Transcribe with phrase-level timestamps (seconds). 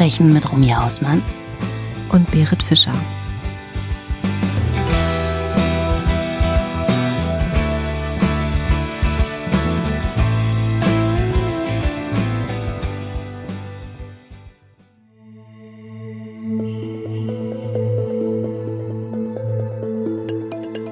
[0.00, 1.20] Verbrechen mit Romy Hausmann
[2.10, 2.94] und Berit Fischer.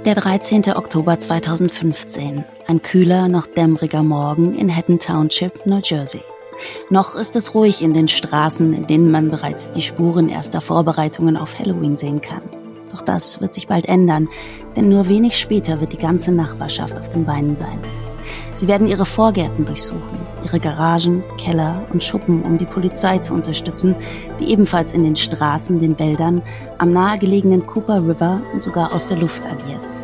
[0.05, 0.65] Der 13.
[0.75, 2.45] Oktober 2015.
[2.67, 6.21] Ein kühler, noch dämmeriger Morgen in Hatton Township, New Jersey.
[6.91, 11.37] Noch ist es ruhig in den Straßen, in denen man bereits die Spuren erster Vorbereitungen
[11.37, 12.43] auf Halloween sehen kann.
[12.91, 14.29] Doch das wird sich bald ändern,
[14.77, 17.79] denn nur wenig später wird die ganze Nachbarschaft auf den Beinen sein.
[18.57, 23.95] Sie werden ihre Vorgärten durchsuchen, ihre Garagen, Keller und Schuppen, um die Polizei zu unterstützen,
[24.41, 26.43] die ebenfalls in den Straßen, den Wäldern,
[26.79, 29.95] am nahegelegenen Cooper River und sogar aus der Luft agiert.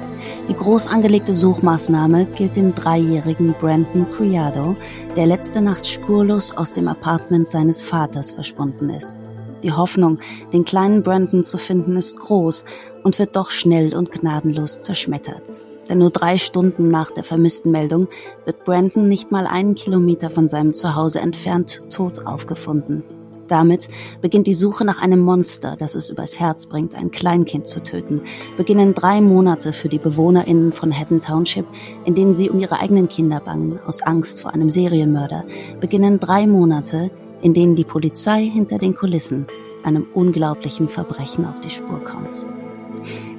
[0.47, 4.77] Die groß angelegte Suchmaßnahme gilt dem dreijährigen Brandon Criado,
[5.17, 9.17] der letzte Nacht spurlos aus dem Apartment seines Vaters verschwunden ist.
[9.63, 10.19] Die Hoffnung,
[10.53, 12.67] den kleinen Brandon zu finden, ist groß
[13.05, 15.65] und wird doch schnell und gnadenlos zerschmettert.
[15.89, 18.09] Denn nur drei Stunden nach der vermissten Meldung
[18.45, 23.03] wird Brandon nicht mal einen Kilometer von seinem Zuhause entfernt tot aufgefunden.
[23.49, 23.89] Damit
[24.21, 28.23] beginnt die Suche nach einem Monster, das es übers Herz bringt, ein Kleinkind zu töten.
[28.57, 31.67] Beginnen drei Monate für die BewohnerInnen von Hatton Township,
[32.05, 35.45] in denen sie um ihre eigenen Kinder bangen, aus Angst vor einem Serienmörder.
[35.81, 37.11] Beginnen drei Monate,
[37.43, 39.47] in denen die Polizei hinter den Kulissen
[39.85, 42.47] einem unglaublichen Verbrechen auf die Spur kommt.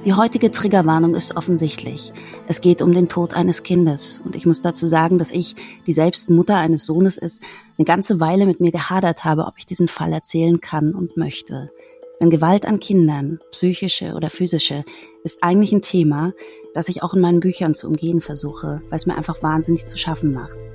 [0.06, 2.12] Die heutige Triggerwarnung ist offensichtlich.
[2.46, 4.22] Es geht um den Tod eines Kindes.
[4.24, 5.56] Und ich muss dazu sagen, dass ich,
[5.88, 7.42] die selbst Mutter eines Sohnes ist,
[7.76, 11.72] eine ganze Weile mit mir gehadert habe, ob ich diesen Fall erzählen kann und möchte.
[12.20, 14.84] Denn Gewalt an Kindern, psychische oder physische,
[15.24, 16.34] ist eigentlich ein Thema,
[16.72, 19.98] das ich auch in meinen Büchern zu umgehen versuche, weil es mir einfach wahnsinnig zu
[19.98, 20.70] schaffen macht.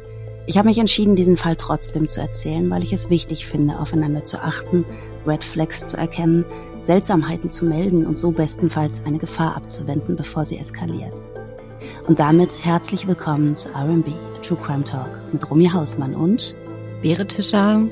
[0.45, 4.25] Ich habe mich entschieden, diesen Fall trotzdem zu erzählen, weil ich es wichtig finde, aufeinander
[4.25, 4.83] zu achten,
[5.25, 6.43] Red Flags zu erkennen,
[6.81, 11.25] Seltsamheiten zu melden und so bestenfalls eine Gefahr abzuwenden, bevor sie eskaliert.
[12.07, 14.11] Und damit herzlich willkommen zu R&B,
[14.41, 16.55] True Crime Talk mit Romy Hausmann und
[17.01, 17.87] Berit Fischer.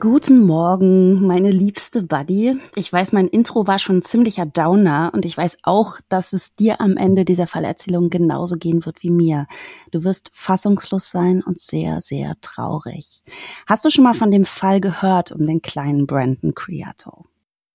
[0.00, 2.56] Guten Morgen, meine liebste Buddy.
[2.74, 6.54] Ich weiß, mein Intro war schon ein ziemlicher Downer und ich weiß auch, dass es
[6.54, 9.46] dir am Ende dieser Fallerzählung genauso gehen wird wie mir.
[9.90, 13.22] Du wirst fassungslos sein und sehr, sehr traurig.
[13.66, 17.26] Hast du schon mal von dem Fall gehört um den kleinen Brandon Criato?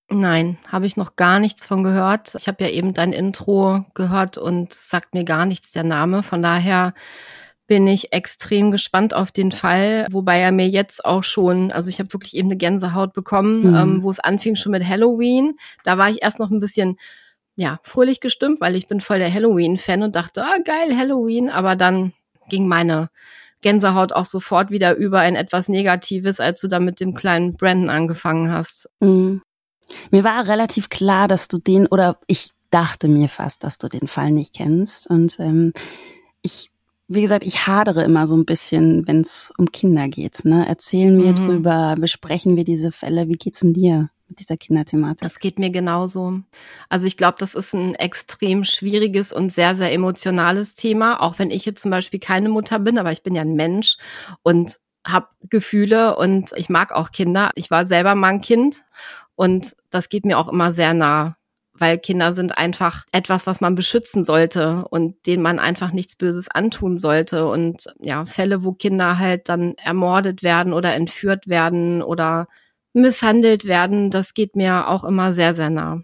[0.08, 2.36] Nein, habe ich noch gar nichts von gehört.
[2.36, 6.22] Ich habe ja eben dein Intro gehört und sagt mir gar nichts der Name.
[6.22, 6.94] Von daher
[7.66, 11.98] bin ich extrem gespannt auf den Fall, wobei er mir jetzt auch schon, also ich
[11.98, 13.74] habe wirklich eben eine Gänsehaut bekommen, mhm.
[13.74, 15.56] ähm, wo es anfing schon mit Halloween.
[15.82, 16.96] Da war ich erst noch ein bisschen
[17.56, 21.74] ja fröhlich gestimmt, weil ich bin voll der Halloween-Fan und dachte, ah geil Halloween, aber
[21.74, 22.12] dann
[22.48, 23.08] ging meine
[23.62, 27.90] Gänsehaut auch sofort wieder über in etwas Negatives, als du da mit dem kleinen Brandon
[27.90, 28.88] angefangen hast.
[29.00, 29.42] Mhm.
[30.10, 34.08] Mir war relativ klar, dass du den oder ich dachte mir fast, dass du den
[34.08, 35.72] Fall nicht kennst und ähm,
[36.42, 36.70] ich
[37.08, 40.44] wie gesagt, ich hadere immer so ein bisschen, wenn es um Kinder geht.
[40.44, 40.66] Ne?
[40.66, 41.36] Erzählen wir mhm.
[41.36, 43.28] drüber, besprechen wir diese Fälle.
[43.28, 45.20] Wie geht's denn dir mit dieser Kinderthematik?
[45.20, 46.40] Das geht mir genauso.
[46.88, 51.22] Also ich glaube, das ist ein extrem schwieriges und sehr, sehr emotionales Thema.
[51.22, 53.98] Auch wenn ich jetzt zum Beispiel keine Mutter bin, aber ich bin ja ein Mensch
[54.42, 57.52] und habe Gefühle und ich mag auch Kinder.
[57.54, 58.84] Ich war selber mal ein Kind
[59.36, 61.36] und das geht mir auch immer sehr nah
[61.78, 66.48] weil Kinder sind einfach etwas, was man beschützen sollte und denen man einfach nichts Böses
[66.48, 67.46] antun sollte.
[67.46, 72.48] Und ja, Fälle, wo Kinder halt dann ermordet werden oder entführt werden oder
[72.92, 76.00] misshandelt werden, das geht mir auch immer sehr, sehr nah.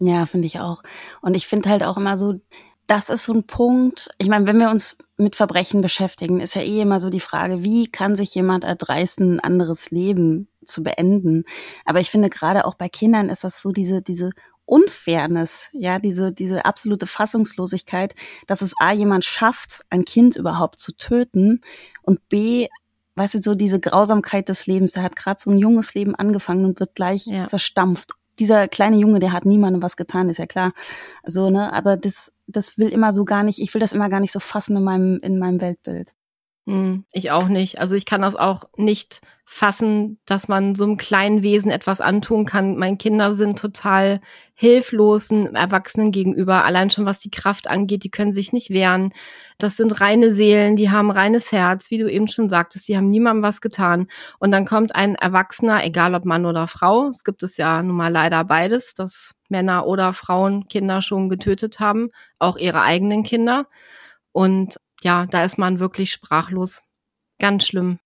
[0.00, 0.82] Ja, finde ich auch.
[1.20, 2.40] Und ich finde halt auch immer so,
[2.88, 4.10] das ist so ein Punkt.
[4.18, 7.64] Ich meine, wenn wir uns mit Verbrechen beschäftigen, ist ja eh immer so die Frage,
[7.64, 11.44] wie kann sich jemand erdreisten, ein anderes Leben zu beenden?
[11.84, 14.30] Aber ich finde gerade auch bei Kindern ist das so diese, diese
[14.64, 18.14] Unfairness, ja, diese, diese absolute Fassungslosigkeit,
[18.46, 21.60] dass es A, jemand schafft, ein Kind überhaupt zu töten
[22.02, 22.68] und B,
[23.16, 26.64] weißt du, so diese Grausamkeit des Lebens, der hat gerade so ein junges Leben angefangen
[26.64, 27.44] und wird gleich ja.
[27.44, 28.12] zerstampft.
[28.38, 30.72] Dieser kleine Junge, der hat niemandem was getan, ist ja klar.
[31.24, 34.20] So, ne, aber das, das will immer so gar nicht, ich will das immer gar
[34.20, 36.12] nicht so fassen in meinem, in meinem Weltbild.
[36.66, 37.80] Hm, ich auch nicht.
[37.80, 42.44] Also ich kann das auch nicht fassen, dass man so einem kleinen Wesen etwas antun
[42.44, 42.76] kann.
[42.76, 44.20] Meine Kinder sind total
[44.54, 46.64] hilflosen Erwachsenen gegenüber.
[46.64, 49.12] Allein schon was die Kraft angeht, die können sich nicht wehren.
[49.58, 53.08] Das sind reine Seelen, die haben reines Herz, wie du eben schon sagtest, die haben
[53.08, 54.06] niemandem was getan.
[54.38, 57.96] Und dann kommt ein Erwachsener, egal ob Mann oder Frau, es gibt es ja nun
[57.96, 63.66] mal leider beides, dass Männer oder Frauen Kinder schon getötet haben, auch ihre eigenen Kinder.
[64.32, 66.82] Und ja, da ist man wirklich sprachlos.
[67.38, 67.98] Ganz schlimm.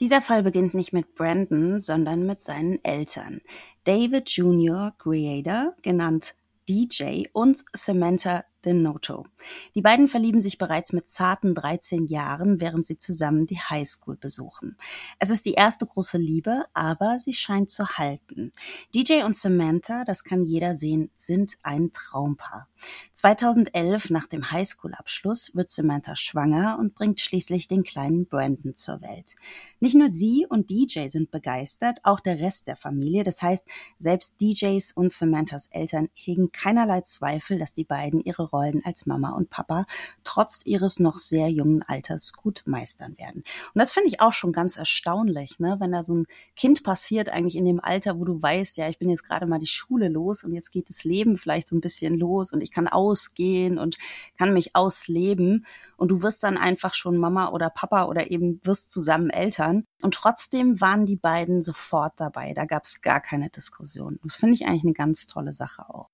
[0.00, 3.40] Dieser Fall beginnt nicht mit Brandon, sondern mit seinen Eltern.
[3.84, 4.94] David Jr.
[4.98, 6.34] Creator, genannt
[6.68, 8.44] DJ, und Samantha
[8.74, 9.26] Noto.
[9.74, 14.76] Die beiden verlieben sich bereits mit zarten 13 Jahren, während sie zusammen die Highschool besuchen.
[15.18, 18.52] Es ist die erste große Liebe, aber sie scheint zu halten.
[18.94, 22.68] DJ und Samantha, das kann jeder sehen, sind ein Traumpaar.
[23.14, 29.36] 2011, nach dem Highschool-Abschluss, wird Samantha schwanger und bringt schließlich den kleinen Brandon zur Welt.
[29.80, 33.22] Nicht nur sie und DJ sind begeistert, auch der Rest der Familie.
[33.22, 33.66] Das heißt,
[33.98, 39.30] selbst DJs und Samanthas Eltern hegen keinerlei Zweifel, dass die beiden ihre Rollen als Mama
[39.30, 39.86] und Papa
[40.24, 43.44] trotz ihres noch sehr jungen Alters gut meistern werden.
[43.74, 45.76] Und das finde ich auch schon ganz erstaunlich, ne?
[45.78, 48.98] wenn da so ein Kind passiert, eigentlich in dem Alter, wo du weißt, ja, ich
[48.98, 51.80] bin jetzt gerade mal die Schule los und jetzt geht das Leben vielleicht so ein
[51.80, 53.96] bisschen los und ich kann ausgehen und
[54.36, 55.66] kann mich ausleben.
[55.96, 59.86] Und du wirst dann einfach schon Mama oder Papa oder eben wirst zusammen Eltern.
[60.02, 62.52] Und trotzdem waren die beiden sofort dabei.
[62.52, 64.18] Da gab es gar keine Diskussion.
[64.22, 66.10] Das finde ich eigentlich eine ganz tolle Sache auch.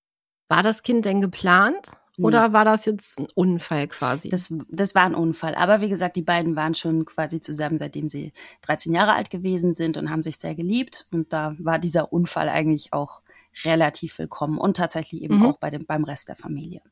[0.49, 1.91] War das Kind denn geplant?
[2.19, 2.27] Nee.
[2.27, 4.29] Oder war das jetzt ein Unfall quasi?
[4.29, 5.55] Das, das war ein Unfall.
[5.55, 9.73] Aber wie gesagt, die beiden waren schon quasi zusammen, seitdem sie 13 Jahre alt gewesen
[9.73, 11.07] sind und haben sich sehr geliebt.
[11.11, 13.23] Und da war dieser Unfall eigentlich auch
[13.65, 15.47] relativ willkommen und tatsächlich eben mhm.
[15.47, 16.83] auch bei dem, beim Rest der Familie.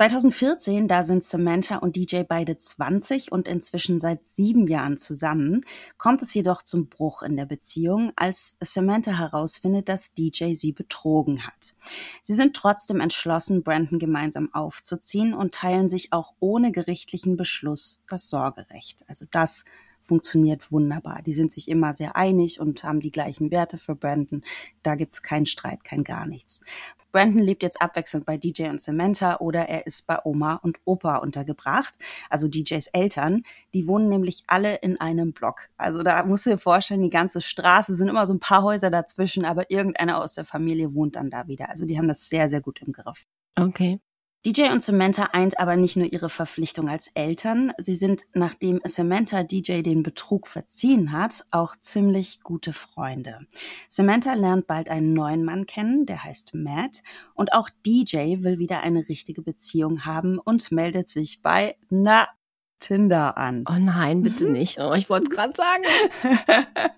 [0.00, 5.62] 2014, da sind Samantha und DJ beide 20 und inzwischen seit sieben Jahren zusammen,
[5.98, 11.46] kommt es jedoch zum Bruch in der Beziehung, als Samantha herausfindet, dass DJ sie betrogen
[11.46, 11.74] hat.
[12.22, 18.30] Sie sind trotzdem entschlossen, Brandon gemeinsam aufzuziehen und teilen sich auch ohne gerichtlichen Beschluss das
[18.30, 19.04] Sorgerecht.
[19.06, 19.66] Also das
[20.10, 21.22] funktioniert wunderbar.
[21.22, 24.42] Die sind sich immer sehr einig und haben die gleichen Werte für Brandon.
[24.82, 26.64] Da gibt's keinen Streit, kein gar nichts.
[27.12, 31.18] Brandon lebt jetzt abwechselnd bei DJ und Samantha oder er ist bei Oma und Opa
[31.18, 31.94] untergebracht,
[32.28, 33.44] also DJs Eltern.
[33.72, 35.68] Die wohnen nämlich alle in einem Block.
[35.76, 38.90] Also da musst du dir vorstellen, die ganze Straße sind immer so ein paar Häuser
[38.90, 41.68] dazwischen, aber irgendeiner aus der Familie wohnt dann da wieder.
[41.68, 43.28] Also die haben das sehr, sehr gut im Griff.
[43.54, 44.00] Okay.
[44.46, 49.42] DJ und Samantha eint aber nicht nur ihre Verpflichtung als Eltern, sie sind, nachdem Samantha
[49.42, 53.40] DJ den Betrug verziehen hat, auch ziemlich gute Freunde.
[53.90, 57.02] Samantha lernt bald einen neuen Mann kennen, der heißt Matt,
[57.34, 62.26] und auch DJ will wieder eine richtige Beziehung haben und meldet sich bei, na,
[62.78, 63.64] Tinder an.
[63.68, 64.52] Oh nein, bitte mhm.
[64.58, 64.78] nicht.
[64.80, 65.84] Oh, ich wollte es gerade sagen.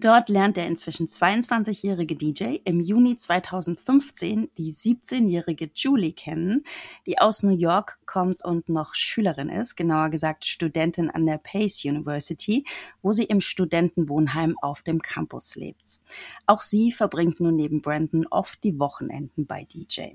[0.00, 6.64] Dort lernt der inzwischen 22-jährige DJ im Juni 2015 die 17-jährige Julie kennen,
[7.06, 11.84] die aus New York kommt und noch Schülerin ist, genauer gesagt Studentin an der Pace
[11.84, 12.64] University,
[13.02, 16.00] wo sie im Studentenwohnheim auf dem Campus lebt.
[16.46, 20.14] Auch sie verbringt nun neben Brandon oft die Wochenenden bei DJ.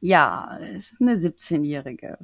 [0.00, 0.58] Ja,
[1.00, 2.18] eine 17-jährige.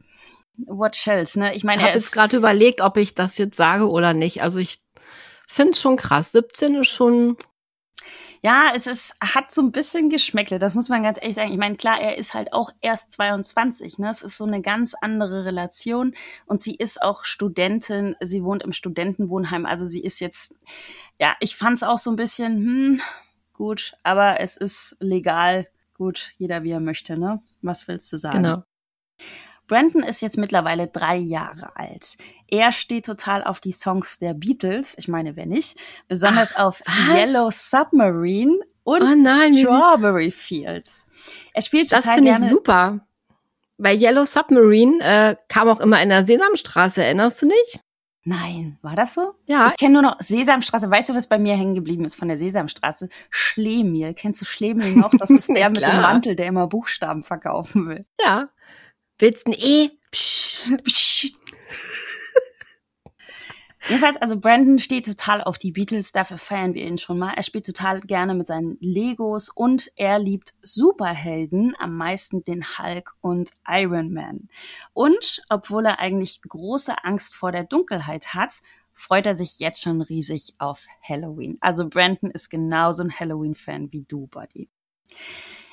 [0.67, 1.55] What else, ne?
[1.55, 4.43] Ich meine, ich habe jetzt gerade überlegt, ob ich das jetzt sage oder nicht.
[4.43, 4.83] Also ich
[5.53, 6.33] finde schon krass.
[6.33, 7.37] 17 ist schon
[8.43, 11.53] ja, es ist, hat so ein bisschen Geschmäckle, das muss man ganz ehrlich sagen.
[11.53, 14.11] Ich meine, klar, er ist halt auch erst 22, ne?
[14.11, 16.15] Es ist so eine ganz andere Relation
[16.47, 20.55] und sie ist auch Studentin, sie wohnt im Studentenwohnheim, also sie ist jetzt,
[21.19, 23.01] ja, ich fand es auch so ein bisschen, hm,
[23.53, 27.43] gut, aber es ist legal, gut, jeder wie er möchte, ne?
[27.61, 28.43] Was willst du sagen?
[28.43, 28.63] Genau.
[29.71, 32.17] Brandon ist jetzt mittlerweile drei Jahre alt.
[32.49, 36.83] Er steht total auf die Songs der Beatles, ich meine, wenn nicht, besonders Ach, auf
[36.85, 37.17] was?
[37.17, 41.07] Yellow Submarine und oh nein, Strawberry Fields.
[41.55, 43.07] Er spielt total das finde ich super.
[43.79, 47.79] Bei Yellow Submarine äh, kam auch immer in der Sesamstraße, erinnerst du nicht?
[48.25, 49.35] Nein, war das so?
[49.47, 49.69] Ja.
[49.69, 50.91] Ich kenne nur noch Sesamstraße.
[50.91, 53.09] Weißt du, was bei mir hängen geblieben ist von der Sesamstraße?
[53.31, 54.15] Schlemiel.
[54.15, 55.11] Kennst du Schlemiel noch?
[55.11, 58.05] Das ist der mit dem Mantel, der immer Buchstaben verkaufen will.
[58.21, 58.51] Ja.
[59.21, 59.91] Willst ein E?
[60.11, 61.33] Psch, psch.
[63.87, 67.35] Jedenfalls, also Brandon steht total auf die Beatles, dafür feiern wir ihn schon mal.
[67.35, 73.13] Er spielt total gerne mit seinen Legos und er liebt Superhelden, am meisten den Hulk
[73.21, 74.49] und Iron Man.
[74.95, 78.63] Und obwohl er eigentlich große Angst vor der Dunkelheit hat,
[78.95, 81.59] freut er sich jetzt schon riesig auf Halloween.
[81.61, 84.71] Also Brandon ist genauso ein Halloween-Fan wie du, Buddy.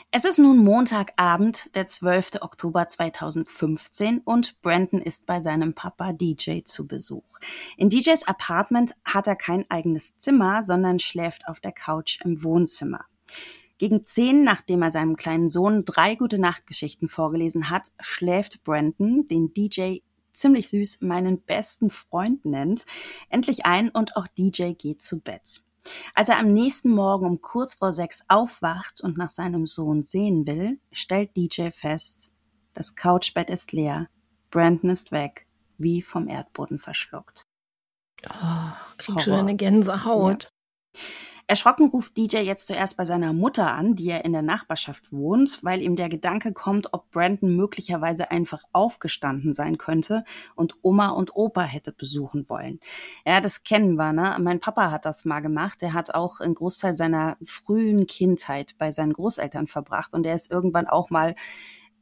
[0.10, 2.40] Es ist nun Montagabend, der 12.
[2.40, 7.40] Oktober 2015 und Brandon ist bei seinem Papa DJ zu Besuch.
[7.76, 13.04] In DJs Apartment hat er kein eigenes Zimmer, sondern schläft auf der Couch im Wohnzimmer.
[13.80, 19.54] Gegen zehn, nachdem er seinem kleinen Sohn drei gute Nachtgeschichten vorgelesen hat, schläft Brandon, den
[19.54, 19.98] DJ
[20.32, 22.86] ziemlich süß meinen besten Freund nennt,
[23.30, 25.67] endlich ein und auch DJ geht zu Bett.
[26.14, 30.46] Als er am nächsten Morgen um kurz vor sechs aufwacht und nach seinem Sohn sehen
[30.48, 32.32] will, stellt DJ fest,
[32.74, 34.08] das Couchbett ist leer,
[34.52, 37.46] Brandon ist weg, wie vom Erdboden verschluckt.
[38.30, 40.50] Oh, krieg schon eine Gänsehaut.
[40.96, 41.02] Ja.
[41.50, 45.64] Erschrocken ruft DJ jetzt zuerst bei seiner Mutter an, die er in der Nachbarschaft wohnt,
[45.64, 50.26] weil ihm der Gedanke kommt, ob Brandon möglicherweise einfach aufgestanden sein könnte
[50.56, 52.82] und Oma und Opa hätte besuchen wollen.
[53.26, 54.36] Ja, das kennen wir, ne?
[54.42, 55.82] Mein Papa hat das mal gemacht.
[55.84, 60.52] Er hat auch einen Großteil seiner frühen Kindheit bei seinen Großeltern verbracht und er ist
[60.52, 61.34] irgendwann auch mal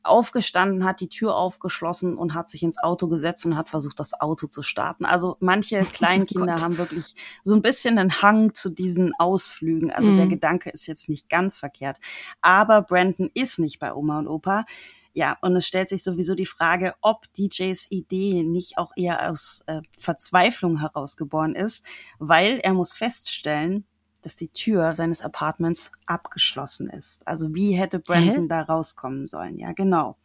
[0.05, 4.19] aufgestanden, hat die Tür aufgeschlossen und hat sich ins Auto gesetzt und hat versucht, das
[4.19, 5.05] Auto zu starten.
[5.05, 9.91] Also manche Kleinkinder oh haben wirklich so ein bisschen einen Hang zu diesen Ausflügen.
[9.91, 10.17] Also mhm.
[10.17, 11.99] der Gedanke ist jetzt nicht ganz verkehrt.
[12.41, 14.65] Aber Brandon ist nicht bei Oma und Opa.
[15.13, 19.63] Ja, und es stellt sich sowieso die Frage, ob DJs Idee nicht auch eher aus
[19.65, 21.85] äh, Verzweiflung herausgeboren ist,
[22.19, 23.85] weil er muss feststellen,
[24.25, 27.27] dass die Tür seines Apartments abgeschlossen ist.
[27.27, 28.47] Also wie hätte Brandon Hä?
[28.49, 29.57] da rauskommen sollen?
[29.57, 30.17] Ja, genau.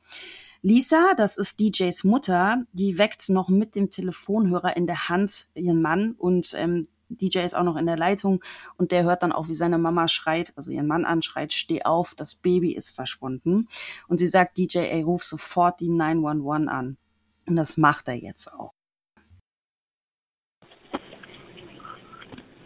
[0.62, 5.80] Lisa, das ist DJs Mutter, die weckt noch mit dem Telefonhörer in der Hand ihren
[5.80, 8.42] Mann und ähm, DJ ist auch noch in der Leitung
[8.76, 12.14] und der hört dann auch, wie seine Mama schreit, also ihren Mann anschreit, steh auf,
[12.14, 13.69] das Baby ist verschwunden.
[14.07, 16.97] Und sie sagt DJ, ey, ruf sofort die 911 an.
[17.47, 18.70] Und das macht er jetzt auch.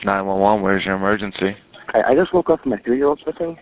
[0.04, 1.56] 911, where's your emergency?
[1.94, 3.56] I, I just woke up from my three-year-old's missing.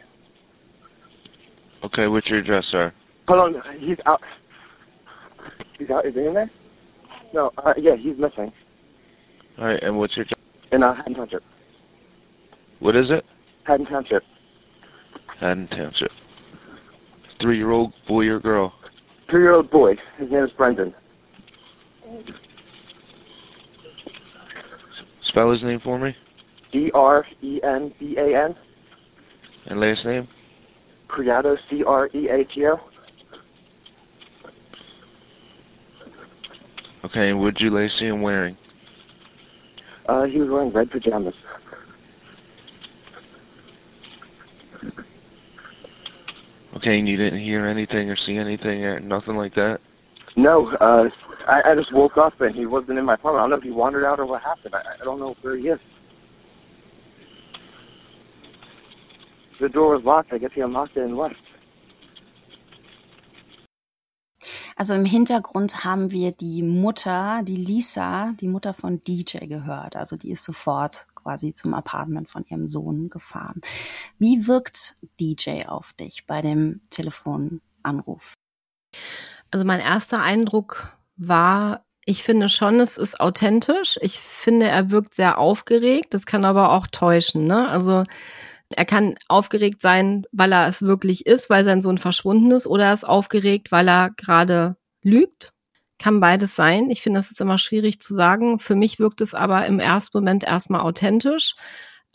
[1.85, 2.93] Okay, what's your address, sir?
[3.29, 4.21] Hold on, he's out.
[5.79, 6.51] He's out, is he in there?
[7.35, 8.53] No, uh, yeah, he's missing.
[9.59, 10.39] Alright, and what's your job?
[10.71, 11.43] In uh, Haddon Township.
[12.81, 13.25] What is it?
[13.65, 14.23] Haddon Township.
[15.41, 16.11] Haddon Township.
[17.41, 18.73] Three-year-old boy or girl?
[19.31, 19.95] Three-year-old boy.
[20.19, 20.95] His name is Brendan.
[25.29, 26.15] Spell his name for me.
[26.73, 28.55] D R E N B A N.
[29.67, 30.26] And last name?
[31.09, 32.76] Criado, C R E A T O.
[37.05, 38.57] Okay, and would you lay see him wearing?
[40.09, 41.35] Uh, he was wearing red pajamas.
[46.76, 49.79] Okay, and you didn't hear anything or see anything or nothing like that?
[50.37, 51.05] No, uh,
[51.47, 53.41] I, I just woke up and he wasn't in my apartment.
[53.41, 54.75] I don't know if he wandered out or what happened.
[54.75, 55.79] I, I don't know where he is.
[59.61, 60.33] The door was locked.
[60.33, 61.37] I guess he unlocked it and left.
[64.77, 69.97] Also im Hintergrund haben wir die Mutter, die Lisa, die Mutter von DJ gehört.
[69.97, 73.61] Also die ist sofort quasi zum Apartment von ihrem Sohn gefahren.
[74.19, 78.35] Wie wirkt DJ auf dich bei dem Telefonanruf?
[79.51, 83.99] Also mein erster Eindruck war, ich finde schon, es ist authentisch.
[84.03, 86.15] Ich finde, er wirkt sehr aufgeregt.
[86.15, 87.47] Das kann aber auch täuschen.
[87.47, 87.69] Ne?
[87.69, 88.05] Also
[88.76, 92.87] er kann aufgeregt sein, weil er es wirklich ist, weil sein Sohn verschwunden ist, oder
[92.87, 95.52] er ist aufgeregt, weil er gerade lügt.
[95.99, 96.91] Kann beides sein.
[96.91, 98.59] Ich finde, das ist immer schwierig zu sagen.
[98.59, 101.55] Für mich wirkt es aber im ersten Moment erstmal authentisch.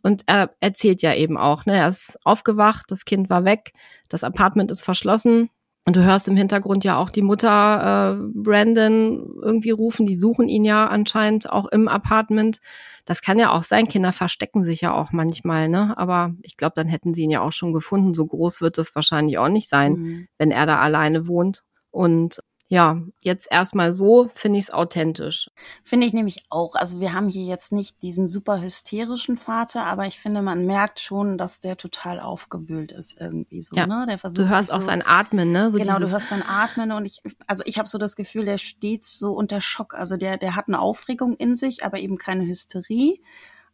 [0.04, 3.72] Und er erzählt ja eben auch, ne, er ist aufgewacht, das Kind war weg,
[4.10, 5.50] das Apartment ist verschlossen,
[5.88, 10.50] und du hörst im Hintergrund ja auch die Mutter äh, Brandon irgendwie rufen, die suchen
[10.50, 12.60] ihn ja anscheinend auch im Apartment.
[13.06, 15.98] Das kann ja auch sein, Kinder verstecken sich ja auch manchmal, ne?
[15.98, 18.14] Aber ich glaube, dann hätten sie ihn ja auch schon gefunden.
[18.14, 20.28] So groß wird das wahrscheinlich auch nicht sein, mhm.
[20.38, 21.64] wenn er da alleine wohnt.
[21.90, 25.50] Und ja, jetzt erstmal so finde ich es authentisch.
[25.86, 26.76] Finde ich nämlich auch.
[26.76, 31.00] Also wir haben hier jetzt nicht diesen super hysterischen Vater, aber ich finde, man merkt
[31.00, 33.78] schon, dass der total aufgewühlt ist irgendwie so.
[33.78, 33.88] Ja.
[33.88, 34.06] Ne?
[34.10, 35.72] Der versucht du hörst auch so, sein Atmen, ne?
[35.72, 38.58] So genau, du hörst sein Atmen und ich, also ich habe so das Gefühl, der
[38.58, 39.94] steht so unter Schock.
[39.94, 43.22] Also der, der hat eine Aufregung in sich, aber eben keine Hysterie.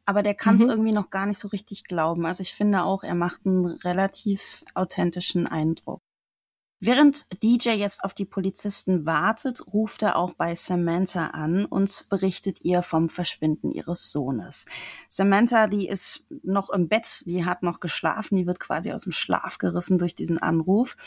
[0.06, 0.70] Aber der kann es mhm.
[0.70, 2.28] irgendwie noch gar nicht so richtig glauben.
[2.28, 6.03] Also ich finde auch, er macht einen relativ authentischen Eindruck.
[6.86, 12.60] Während DJ jetzt auf die Polizisten wartet, ruft er auch bei Samantha an und berichtet
[12.64, 14.66] ihr vom Verschwinden ihres Sohnes.
[15.08, 19.14] Samantha, die ist noch im Bett, die hat noch geschlafen, die wird quasi aus dem
[19.14, 20.98] Schlaf gerissen durch diesen Anruf.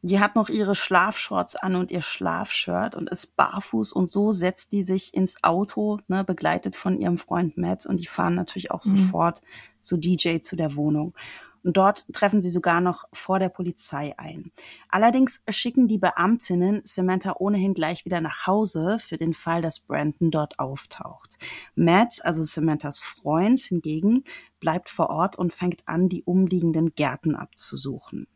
[0.00, 4.72] Die hat noch ihre Schlafshorts an und ihr Schlafshirt und ist barfuß und so setzt
[4.72, 8.82] die sich ins Auto, ne, begleitet von ihrem Freund Matt und die fahren natürlich auch
[8.82, 8.96] mhm.
[8.96, 9.42] sofort
[9.82, 11.14] zu DJ zu der Wohnung.
[11.62, 14.52] Und dort treffen sie sogar noch vor der Polizei ein.
[14.88, 20.30] Allerdings schicken die Beamtinnen Samantha ohnehin gleich wieder nach Hause für den Fall, dass Brandon
[20.30, 21.38] dort auftaucht.
[21.74, 24.24] Matt, also Samanthas Freund hingegen,
[24.60, 28.26] bleibt vor Ort und fängt an, die umliegenden Gärten abzusuchen.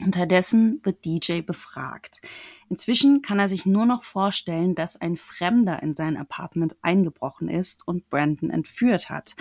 [0.00, 2.20] Unterdessen wird DJ befragt.
[2.68, 7.86] Inzwischen kann er sich nur noch vorstellen, dass ein Fremder in sein Apartment eingebrochen ist
[7.86, 9.34] und Brandon entführt hat.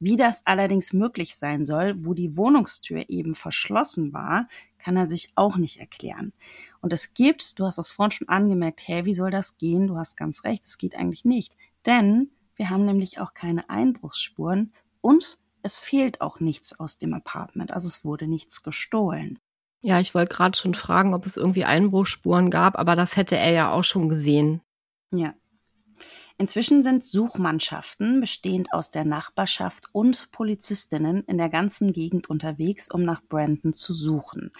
[0.00, 4.48] Wie das allerdings möglich sein soll, wo die Wohnungstür eben verschlossen war,
[4.78, 6.32] kann er sich auch nicht erklären.
[6.80, 9.86] Und es gibt, du hast das vorhin schon angemerkt, hey, wie soll das gehen?
[9.86, 11.56] Du hast ganz recht, es geht eigentlich nicht.
[11.86, 17.72] Denn Wir haben nämlich auch keine Einbruchsspuren und es fehlt auch nichts aus dem Apartment,
[17.72, 19.38] also es wurde nichts gestohlen.
[19.82, 23.50] Ja, ich wollte gerade schon fragen, ob es irgendwie Einbruchsspuren gab, aber das hätte er
[23.52, 24.60] ja auch schon gesehen.
[25.12, 25.34] Ja.
[26.40, 33.02] Inzwischen sind Suchmannschaften, bestehend aus der Nachbarschaft und Polizistinnen in der ganzen Gegend unterwegs, um
[33.02, 34.50] nach Brandon zu suchen.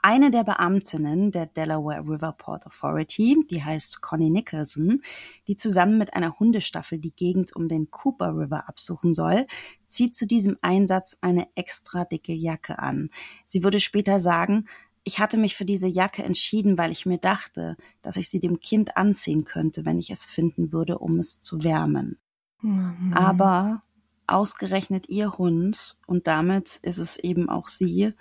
[0.00, 5.02] Eine der Beamtinnen der Delaware River Port Authority, die heißt Connie Nicholson,
[5.46, 9.46] die zusammen mit einer Hundestaffel die Gegend um den Cooper River absuchen soll,
[9.84, 13.10] zieht zu diesem Einsatz eine extra dicke Jacke an.
[13.44, 14.64] Sie würde später sagen,
[15.06, 18.58] ich hatte mich für diese Jacke entschieden, weil ich mir dachte, dass ich sie dem
[18.58, 22.18] Kind anziehen könnte, wenn ich es finden würde, um es zu wärmen.
[22.60, 23.12] Mhm.
[23.14, 23.84] Aber
[24.26, 28.14] ausgerechnet ihr Hund, und damit ist es eben auch sie,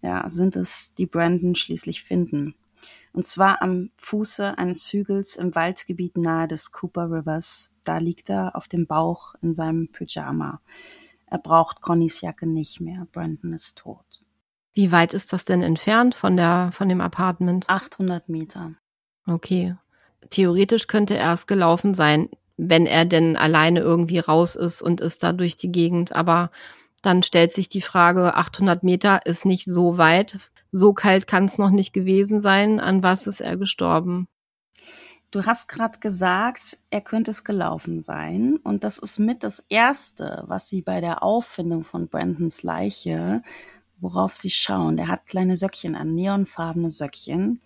[0.00, 2.54] ja, sind es, die Brandon schließlich finden.
[3.12, 7.74] Und zwar am Fuße eines Hügels im Waldgebiet nahe des Cooper Rivers.
[7.84, 10.62] Da liegt er auf dem Bauch in seinem Pyjama.
[11.26, 13.06] Er braucht Connys Jacke nicht mehr.
[13.12, 14.23] Brandon ist tot.
[14.74, 17.68] Wie weit ist das denn entfernt von der, von dem Apartment?
[17.68, 18.72] 800 Meter.
[19.26, 19.76] Okay.
[20.30, 25.22] Theoretisch könnte er es gelaufen sein, wenn er denn alleine irgendwie raus ist und ist
[25.22, 26.14] da durch die Gegend.
[26.14, 26.50] Aber
[27.02, 30.38] dann stellt sich die Frage, 800 Meter ist nicht so weit.
[30.72, 32.80] So kalt kann es noch nicht gewesen sein.
[32.80, 34.26] An was ist er gestorben?
[35.30, 38.56] Du hast gerade gesagt, er könnte es gelaufen sein.
[38.62, 43.42] Und das ist mit das Erste, was sie bei der Auffindung von Brandons Leiche
[43.98, 44.96] worauf sie schauen.
[44.96, 47.60] Der hat kleine Söckchen an, neonfarbene Söckchen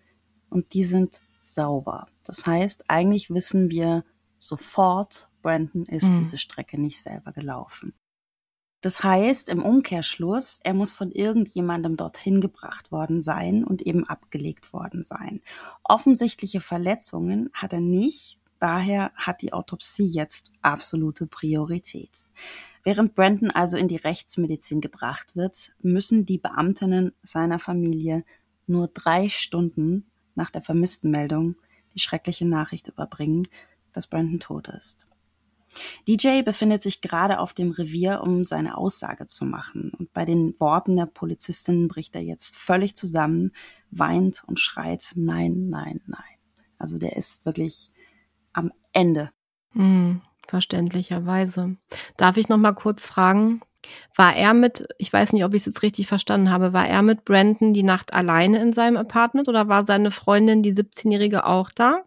[0.51, 2.07] und die sind sauber.
[2.25, 4.05] Das heißt, eigentlich wissen wir
[4.39, 6.19] sofort, Brandon ist mhm.
[6.19, 7.95] diese Strecke nicht selber gelaufen.
[8.81, 14.73] Das heißt, im Umkehrschluss, er muss von irgendjemandem dorthin gebracht worden sein und eben abgelegt
[14.73, 15.41] worden sein.
[15.83, 22.27] Offensichtliche Verletzungen hat er nicht, daher hat die Autopsie jetzt absolute Priorität.
[22.85, 28.25] Während Brandon also in die Rechtsmedizin gebracht wird, müssen die Beamtinnen seiner Familie
[28.67, 31.57] nur drei Stunden nach der Vermisstenmeldung
[31.95, 33.49] die schreckliche Nachricht überbringen,
[33.93, 35.07] dass Brandon tot ist.
[36.07, 39.93] DJ befindet sich gerade auf dem Revier, um seine Aussage zu machen.
[39.99, 43.53] Und bei den Worten der Polizistin bricht er jetzt völlig zusammen,
[43.91, 46.23] weint und schreit, nein, nein, nein.
[46.79, 47.91] Also der ist wirklich
[48.99, 49.31] Ende.
[49.75, 50.23] Mhm.
[50.47, 51.77] Verständlicherweise.
[52.17, 53.61] Darf ich noch mal kurz fragen,
[54.17, 57.03] war er mit, ich weiß nicht, ob ich es jetzt richtig verstanden habe, war er
[57.03, 61.71] mit Brandon die Nacht alleine in seinem Apartment oder war seine Freundin, die 17-Jährige, auch
[61.71, 62.05] da?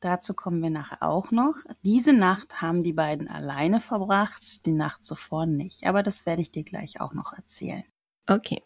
[0.00, 1.56] Dazu kommen wir nachher auch noch.
[1.82, 5.86] Diese Nacht haben die beiden alleine verbracht, die Nacht zuvor nicht.
[5.86, 7.84] Aber das werde ich dir gleich auch noch erzählen.
[8.26, 8.62] Okay.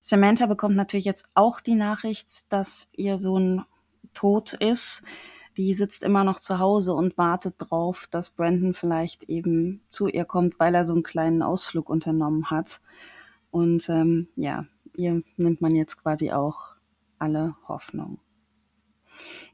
[0.00, 3.64] Samantha bekommt natürlich jetzt auch die Nachricht, dass ihr Sohn
[4.14, 5.04] tot ist
[5.56, 10.24] die sitzt immer noch zu Hause und wartet drauf, dass Brandon vielleicht eben zu ihr
[10.24, 12.80] kommt, weil er so einen kleinen Ausflug unternommen hat.
[13.50, 16.76] Und ähm, ja, ihr nimmt man jetzt quasi auch
[17.18, 18.18] alle Hoffnung.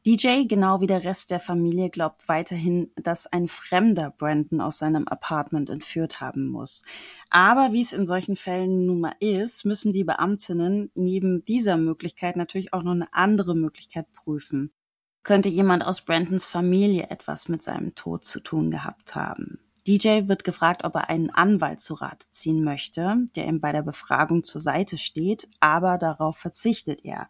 [0.05, 5.07] DJ, genau wie der Rest der Familie, glaubt weiterhin, dass ein Fremder Brandon aus seinem
[5.07, 6.83] Apartment entführt haben muss.
[7.31, 12.35] Aber wie es in solchen Fällen nun mal ist, müssen die Beamtinnen neben dieser Möglichkeit
[12.35, 14.73] natürlich auch noch eine andere Möglichkeit prüfen
[15.23, 19.59] könnte jemand aus Brandons Familie etwas mit seinem Tod zu tun gehabt haben.
[19.87, 23.83] DJ wird gefragt, ob er einen Anwalt zu Rate ziehen möchte, der ihm bei der
[23.83, 27.29] Befragung zur Seite steht, aber darauf verzichtet er.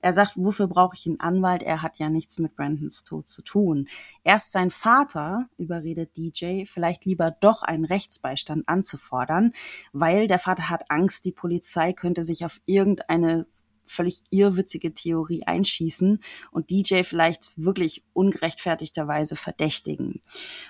[0.00, 1.64] Er sagt, wofür brauche ich einen Anwalt?
[1.64, 3.88] Er hat ja nichts mit Brandons Tod zu tun.
[4.22, 9.52] Erst sein Vater überredet DJ, vielleicht lieber doch einen Rechtsbeistand anzufordern,
[9.92, 13.46] weil der Vater hat Angst, die Polizei könnte sich auf irgendeine
[13.88, 20.22] völlig irrwitzige Theorie einschießen und DJ vielleicht wirklich ungerechtfertigterweise verdächtigen.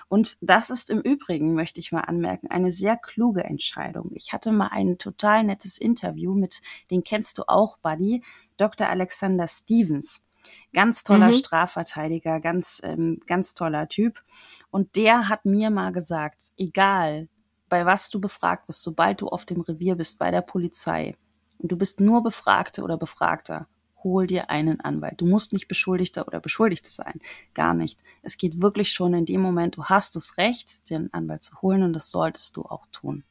[0.07, 4.11] Und das ist im Übrigen, möchte ich mal anmerken, eine sehr kluge Entscheidung.
[4.13, 8.23] Ich hatte mal ein total nettes Interview mit, den kennst du auch, Buddy,
[8.57, 8.89] Dr.
[8.89, 10.25] Alexander Stevens.
[10.73, 11.33] Ganz toller mhm.
[11.33, 14.23] Strafverteidiger, ganz, ähm, ganz toller Typ.
[14.71, 17.27] Und der hat mir mal gesagt, egal
[17.69, 21.15] bei was du befragt bist, sobald du auf dem Revier bist bei der Polizei,
[21.59, 23.67] und du bist nur Befragte oder Befragter,
[24.03, 25.21] hol dir einen Anwalt.
[25.21, 27.19] Du musst nicht Beschuldigter oder Beschuldigte sein.
[27.53, 27.99] Gar nicht.
[28.21, 31.61] Es geht wirklich schon in dem Moment, du hast das Recht, dir einen Anwalt zu
[31.61, 33.23] holen und das solltest du auch tun.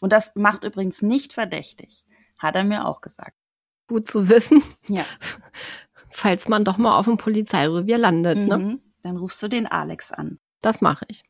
[0.00, 2.04] Und das macht übrigens nicht verdächtig.
[2.38, 3.36] Hat er mir auch gesagt.
[3.86, 4.62] Gut zu wissen.
[4.88, 5.04] Ja.
[6.10, 8.58] Falls man doch mal auf dem Polizeirevier landet, ne?
[8.58, 8.66] mhm.
[8.66, 8.78] ne?
[9.02, 10.38] Dann rufst du den Alex an.
[10.60, 11.22] Das mache ich.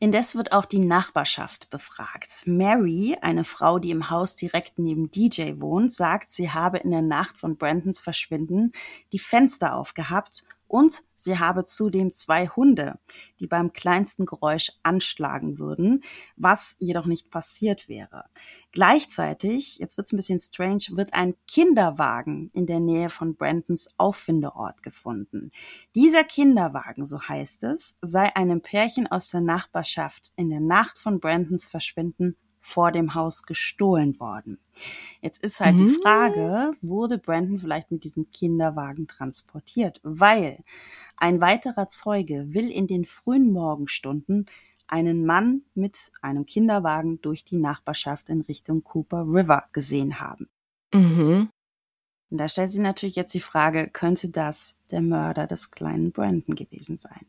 [0.00, 2.46] Indes wird auch die Nachbarschaft befragt.
[2.46, 7.02] Mary, eine Frau, die im Haus direkt neben DJ wohnt, sagt, sie habe in der
[7.02, 8.72] Nacht von Brandons Verschwinden
[9.12, 12.98] die Fenster aufgehabt Und sie habe zudem zwei Hunde,
[13.38, 16.02] die beim kleinsten Geräusch anschlagen würden,
[16.34, 18.24] was jedoch nicht passiert wäre.
[18.72, 24.82] Gleichzeitig, jetzt wird's ein bisschen strange, wird ein Kinderwagen in der Nähe von Brentons Auffindeort
[24.82, 25.52] gefunden.
[25.94, 31.20] Dieser Kinderwagen, so heißt es, sei einem Pärchen aus der Nachbarschaft in der Nacht von
[31.20, 34.58] Brentons Verschwinden vor dem Haus gestohlen worden.
[35.20, 35.84] Jetzt ist halt mhm.
[35.84, 40.00] die Frage, wurde Brandon vielleicht mit diesem Kinderwagen transportiert?
[40.02, 40.64] Weil
[41.18, 44.46] ein weiterer Zeuge will in den frühen Morgenstunden
[44.86, 50.48] einen Mann mit einem Kinderwagen durch die Nachbarschaft in Richtung Cooper River gesehen haben.
[50.94, 51.50] Mhm.
[52.30, 56.54] Und da stellt sich natürlich jetzt die Frage, könnte das der Mörder des kleinen Brandon
[56.54, 57.26] gewesen sein?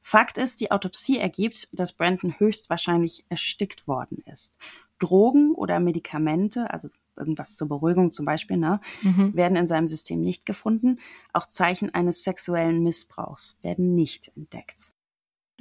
[0.00, 4.58] Fakt ist, die Autopsie ergibt, dass Brandon höchstwahrscheinlich erstickt worden ist.
[4.98, 9.34] Drogen oder Medikamente, also irgendwas zur Beruhigung zum Beispiel, ne, mhm.
[9.34, 10.98] werden in seinem System nicht gefunden.
[11.32, 14.92] Auch Zeichen eines sexuellen Missbrauchs werden nicht entdeckt.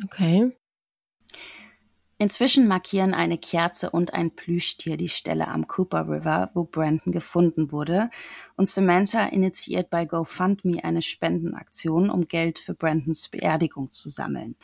[0.04, 0.52] Okay.
[2.20, 7.72] Inzwischen markieren eine Kerze und ein Plüschtier die Stelle am Cooper River, wo Brandon gefunden
[7.72, 8.10] wurde,
[8.56, 14.56] und Samantha initiiert bei GoFundMe eine Spendenaktion, um Geld für Brandons Beerdigung zu sammeln.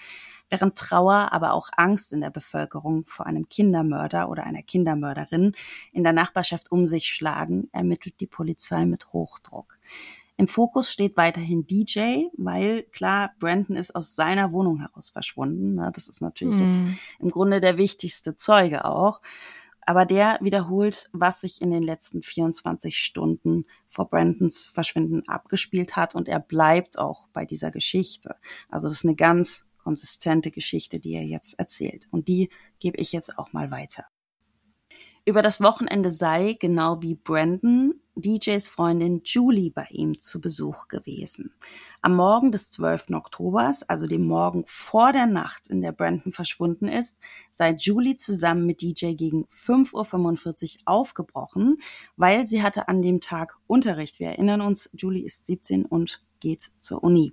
[0.49, 5.51] Während Trauer, aber auch Angst in der Bevölkerung vor einem Kindermörder oder einer Kindermörderin
[5.91, 9.77] in der Nachbarschaft um sich schlagen, ermittelt die Polizei mit Hochdruck.
[10.37, 15.75] Im Fokus steht weiterhin DJ, weil klar, Brandon ist aus seiner Wohnung heraus verschwunden.
[15.75, 15.91] Ne?
[15.93, 16.63] Das ist natürlich mhm.
[16.63, 16.83] jetzt
[17.19, 19.21] im Grunde der wichtigste Zeuge auch.
[19.85, 26.15] Aber der wiederholt, was sich in den letzten 24 Stunden vor Brandons Verschwinden abgespielt hat.
[26.15, 28.35] Und er bleibt auch bei dieser Geschichte.
[28.69, 32.07] Also das ist eine ganz konsistente Geschichte, die er jetzt erzählt.
[32.09, 34.05] Und die gebe ich jetzt auch mal weiter.
[35.25, 41.53] Über das Wochenende sei, genau wie Brandon, DJs Freundin Julie bei ihm zu Besuch gewesen.
[42.01, 43.11] Am Morgen des 12.
[43.11, 47.17] Oktobers, also dem Morgen vor der Nacht, in der Brandon verschwunden ist,
[47.51, 51.77] sei Julie zusammen mit DJ gegen 5.45 Uhr aufgebrochen,
[52.17, 54.19] weil sie hatte an dem Tag Unterricht.
[54.19, 57.31] Wir erinnern uns, Julie ist 17 und geht zur Uni.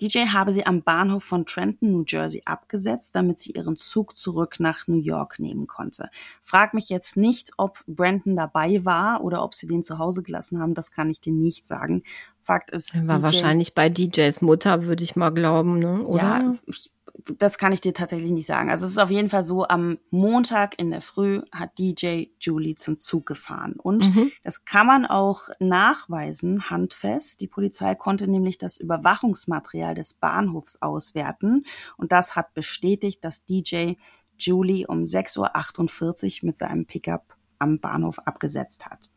[0.00, 4.56] DJ habe sie am Bahnhof von Trenton, New Jersey abgesetzt, damit sie ihren Zug zurück
[4.58, 6.10] nach New York nehmen konnte.
[6.42, 10.60] Frag mich jetzt nicht, ob Brandon dabei war oder ob sie den zu Hause gelassen
[10.60, 12.02] haben, das kann ich dir nicht sagen.
[12.40, 12.94] Fakt ist.
[12.94, 16.02] Er war DJ, wahrscheinlich bei DJs Mutter, würde ich mal glauben, ne?
[16.04, 16.22] Oder?
[16.22, 16.90] Ja, ich,
[17.38, 18.70] das kann ich dir tatsächlich nicht sagen.
[18.70, 22.74] Also es ist auf jeden Fall so, am Montag in der Früh hat DJ Julie
[22.74, 23.74] zum Zug gefahren.
[23.74, 24.30] Und mhm.
[24.42, 27.40] das kann man auch nachweisen, handfest.
[27.40, 31.64] Die Polizei konnte nämlich das Überwachungsmaterial des Bahnhofs auswerten.
[31.96, 33.94] Und das hat bestätigt, dass DJ
[34.38, 39.10] Julie um 6.48 Uhr mit seinem Pickup am Bahnhof abgesetzt hat.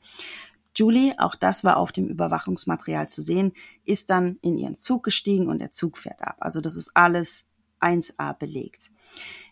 [0.76, 3.54] Julie, auch das war auf dem Überwachungsmaterial zu sehen,
[3.86, 6.38] ist dann in ihren Zug gestiegen und der Zug fährt ab.
[6.40, 7.48] Also das ist alles
[7.84, 8.92] 1a belegt.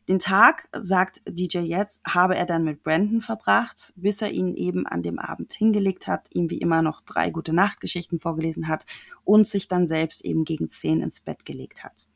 [0.07, 4.87] Den Tag, sagt DJ jetzt, habe er dann mit Brandon verbracht, bis er ihn eben
[4.87, 8.85] an dem Abend hingelegt hat, ihm wie immer noch drei gute Nachtgeschichten vorgelesen hat
[9.23, 12.07] und sich dann selbst eben gegen zehn ins Bett gelegt hat.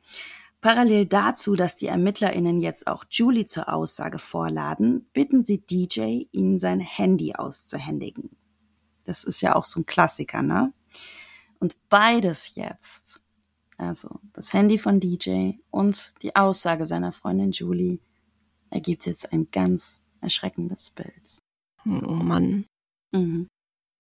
[0.62, 6.58] Parallel dazu, dass die ErmittlerInnen jetzt auch Julie zur Aussage vorladen, bitten sie DJ, ihnen
[6.58, 8.32] sein Handy auszuhändigen.
[9.04, 10.74] Das ist ja auch so ein Klassiker, ne?
[11.60, 13.22] Und beides jetzt
[13.78, 18.00] also das Handy von DJ und die Aussage seiner Freundin Julie
[18.70, 21.40] ergibt jetzt ein ganz erschreckendes Bild.
[21.86, 22.66] Oh Mann.
[23.12, 23.48] Mhm.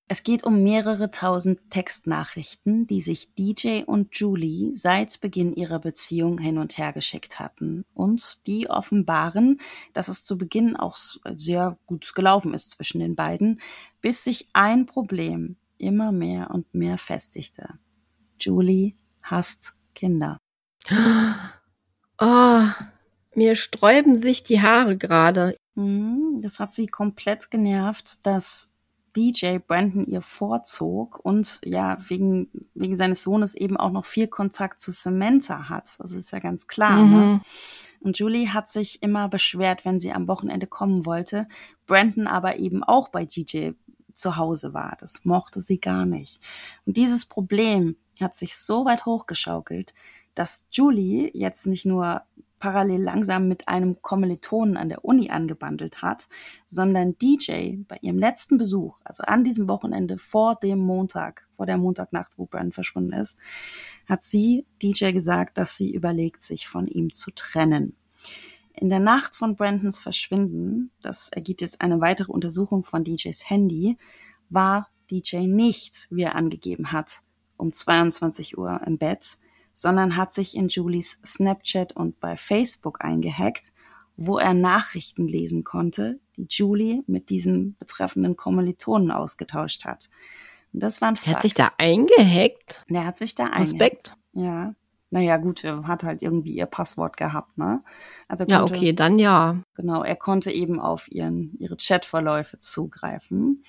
[0.07, 6.37] Es geht um mehrere tausend Textnachrichten, die sich DJ und Julie seit Beginn ihrer Beziehung
[6.37, 9.59] hin und her geschickt hatten und die offenbaren,
[9.93, 10.95] dass es zu Beginn auch
[11.35, 13.61] sehr gut gelaufen ist zwischen den beiden,
[14.01, 17.79] bis sich ein Problem immer mehr und mehr festigte.
[18.39, 18.93] Julie
[19.25, 20.39] hasst Kinder.
[22.17, 22.61] Oh,
[23.33, 25.55] mir sträuben sich die Haare gerade.
[25.75, 28.71] Mhm, das hat sie komplett genervt, dass
[29.15, 34.79] DJ Brandon ihr vorzog und ja, wegen, wegen seines Sohnes eben auch noch viel Kontakt
[34.79, 35.99] zu Samantha hat.
[35.99, 36.97] Das ist ja ganz klar.
[36.97, 37.03] Ne?
[37.03, 37.11] Mhm.
[37.11, 37.41] Ne?
[38.01, 41.47] Und Julie hat sich immer beschwert, wenn sie am Wochenende kommen wollte.
[41.87, 43.71] Brandon aber eben auch bei DJ
[44.13, 44.95] zu Hause war.
[44.99, 46.39] Das mochte sie gar nicht.
[46.85, 49.93] Und dieses Problem hat sich so weit hochgeschaukelt,
[50.35, 52.23] dass Julie jetzt nicht nur
[52.59, 56.27] parallel langsam mit einem Kommilitonen an der Uni angebandelt hat,
[56.67, 61.77] sondern DJ bei ihrem letzten Besuch, also an diesem Wochenende vor dem Montag, vor der
[61.77, 63.37] Montagnacht, wo Brandon verschwunden ist,
[64.07, 67.95] hat sie DJ gesagt, dass sie überlegt, sich von ihm zu trennen.
[68.73, 73.97] In der Nacht von Brandons Verschwinden, das ergibt jetzt eine weitere Untersuchung von DJs Handy,
[74.49, 77.21] war DJ nicht, wie er angegeben hat,
[77.57, 79.37] um 22 Uhr im Bett,
[79.73, 83.73] sondern hat sich in Julies Snapchat und bei Facebook eingehackt,
[84.17, 90.09] wo er Nachrichten lesen konnte, die Julie mit diesem betreffenden Kommilitonen ausgetauscht hat.
[90.71, 92.85] Und das waren Er hat sich da eingehackt?
[92.89, 94.15] Der hat sich da Respekt.
[94.15, 94.17] eingehackt.
[94.33, 94.75] Ja.
[95.11, 97.83] Naja, gut, er hat halt irgendwie ihr Passwort gehabt, ne?
[98.27, 99.61] Also Ja, konnte- okay, dann ja.
[99.75, 103.63] Genau, er konnte eben auf ihren, ihre Chatverläufe zugreifen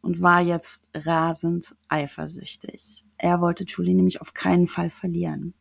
[0.00, 3.04] und war jetzt rasend eifersüchtig.
[3.22, 5.52] Er wollte Julie nämlich auf keinen Fall verlieren.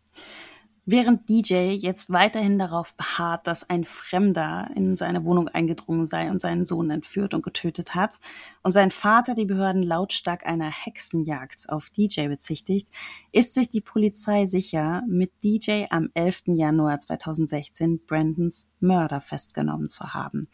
[0.92, 6.42] Während DJ jetzt weiterhin darauf beharrt, dass ein Fremder in seine Wohnung eingedrungen sei und
[6.42, 8.18] seinen Sohn entführt und getötet hat
[8.64, 12.90] und sein Vater die Behörden lautstark einer Hexenjagd auf DJ bezichtigt,
[13.32, 16.46] ist sich die Polizei sicher, mit DJ am 11.
[16.48, 20.48] Januar 2016 Brandons Mörder festgenommen zu haben.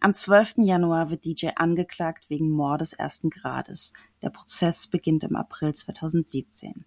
[0.00, 0.54] Am 12.
[0.62, 3.92] Januar wird DJ angeklagt wegen Mordes ersten Grades.
[4.22, 6.86] Der Prozess beginnt im April 2017.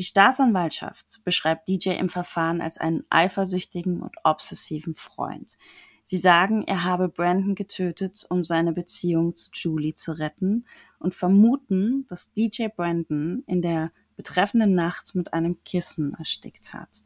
[0.00, 5.58] Die Staatsanwaltschaft beschreibt DJ im Verfahren als einen eifersüchtigen und obsessiven Freund.
[6.04, 10.64] Sie sagen, er habe Brandon getötet, um seine Beziehung zu Julie zu retten
[11.00, 17.04] und vermuten, dass DJ Brandon in der betreffenden Nacht mit einem Kissen erstickt hat.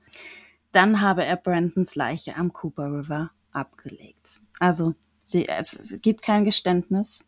[0.70, 4.40] Dann habe er Brandons Leiche am Cooper River abgelegt.
[4.61, 7.26] Also, sie, es gibt kein Geständnis.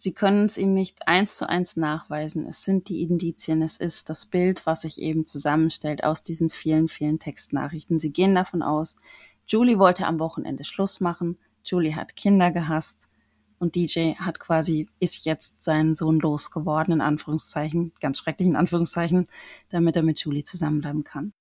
[0.00, 2.46] Sie können es ihm nicht eins zu eins nachweisen.
[2.46, 6.86] Es sind die Indizien, es ist das Bild, was sich eben zusammenstellt aus diesen vielen,
[6.86, 7.98] vielen Textnachrichten.
[7.98, 8.94] Sie gehen davon aus,
[9.48, 13.08] Julie wollte am Wochenende Schluss machen, Julie hat Kinder gehasst
[13.58, 19.26] und DJ hat quasi, ist jetzt seinen Sohn losgeworden, in Anführungszeichen, ganz schrecklich in Anführungszeichen,
[19.68, 21.32] damit er mit Julie zusammenbleiben kann.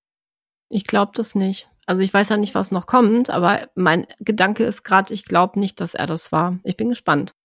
[0.69, 1.69] Ich glaube das nicht.
[1.85, 5.59] Also ich weiß ja nicht, was noch kommt, aber mein Gedanke ist gerade, ich glaube
[5.59, 6.57] nicht, dass er das war.
[6.63, 7.35] Ich bin gespannt.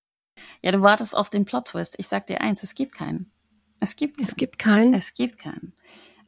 [0.62, 1.94] Ja, du wartest auf den Plot-Twist.
[1.98, 3.31] Ich sag dir eins, es gibt keinen.
[3.81, 4.28] Es gibt keinen.
[4.28, 4.94] Es gibt keinen.
[4.94, 5.72] Es gibt keinen.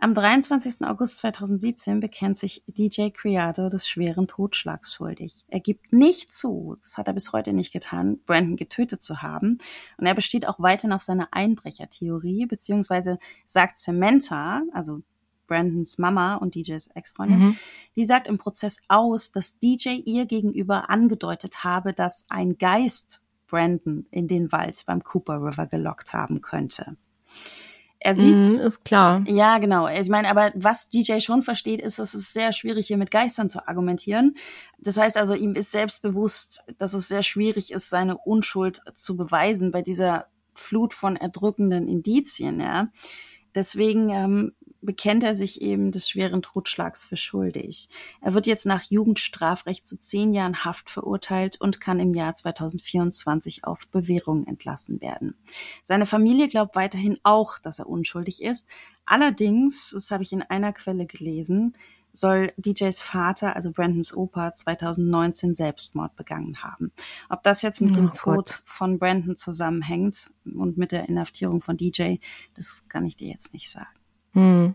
[0.00, 0.83] Am 23.
[0.83, 5.44] August 2017 bekennt sich DJ Criado des schweren Totschlags schuldig.
[5.48, 9.59] Er gibt nicht zu, das hat er bis heute nicht getan, Brandon getötet zu haben.
[9.96, 15.00] Und er besteht auch weiterhin auf seiner Einbrechertheorie, beziehungsweise sagt Samantha, also
[15.46, 17.57] Brandons Mama und DJs Ex-Freundin, Mhm.
[17.96, 24.07] die sagt im Prozess aus, dass DJ ihr gegenüber angedeutet habe, dass ein Geist Brandon
[24.11, 26.96] in den Wald beim Cooper River gelockt haben könnte.
[28.00, 29.24] Er sieht, Mhm, ist klar.
[29.26, 29.88] ja, genau.
[29.88, 33.48] Ich meine, aber was DJ schon versteht, ist, dass es sehr schwierig hier mit Geistern
[33.48, 34.35] zu argumentieren.
[34.78, 39.16] Das heißt also, ihm ist selbst bewusst, dass es sehr schwierig ist, seine Unschuld zu
[39.16, 42.88] beweisen bei dieser Flut von erdrückenden Indizien, ja.
[43.54, 44.52] Deswegen ähm,
[44.85, 47.88] bekennt er sich eben des schweren Totschlags für schuldig.
[48.20, 53.64] Er wird jetzt nach Jugendstrafrecht zu zehn Jahren Haft verurteilt und kann im Jahr 2024
[53.64, 55.37] auf Bewährung entlassen werden.
[55.83, 58.68] Seine Familie glaubt weiterhin auch, dass er unschuldig ist.
[59.07, 61.75] Allerdings, das habe ich in einer Quelle gelesen,
[62.14, 66.92] soll DJs Vater, also Brandons Opa, 2019 Selbstmord begangen haben.
[67.29, 68.16] Ob das jetzt mit Oh dem Gott.
[68.16, 72.16] Tod von Brandon zusammenhängt und mit der Inhaftierung von DJ,
[72.55, 73.90] das kann ich dir jetzt nicht sagen.
[74.35, 74.75] Hm.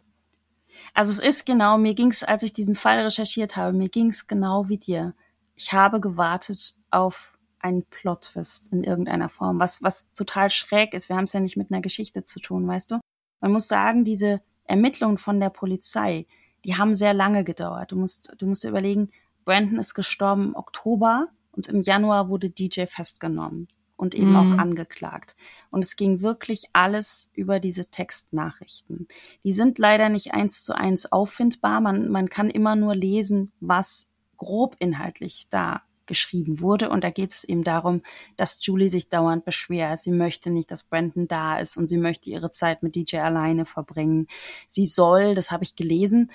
[0.93, 4.69] Also es ist genau, mir ging's, als ich diesen Fall recherchiert habe, mir ging's genau
[4.69, 5.13] wie dir.
[5.55, 11.09] Ich habe gewartet auf einen Plot-Twist in irgendeiner Form, was, was total schräg ist.
[11.09, 12.99] Wir haben es ja nicht mit einer Geschichte zu tun, weißt du?
[13.41, 16.25] Man muss sagen, diese Ermittlungen von der Polizei,
[16.63, 17.91] die haben sehr lange gedauert.
[17.91, 19.09] Du musst, du musst überlegen,
[19.43, 23.67] Brandon ist gestorben im Oktober und im Januar wurde DJ festgenommen
[23.99, 24.35] und eben Mhm.
[24.35, 25.35] auch angeklagt.
[25.71, 29.07] Und es ging wirklich alles über diese Textnachrichten.
[29.43, 31.81] Die sind leider nicht eins zu eins auffindbar.
[31.81, 36.89] Man, man kann immer nur lesen, was grob inhaltlich da geschrieben wurde.
[36.89, 38.01] Und da geht es eben darum,
[38.35, 39.99] dass Julie sich dauernd beschwert.
[39.99, 43.65] Sie möchte nicht, dass Brandon da ist und sie möchte ihre Zeit mit DJ alleine
[43.65, 44.27] verbringen.
[44.67, 46.31] Sie soll, das habe ich gelesen,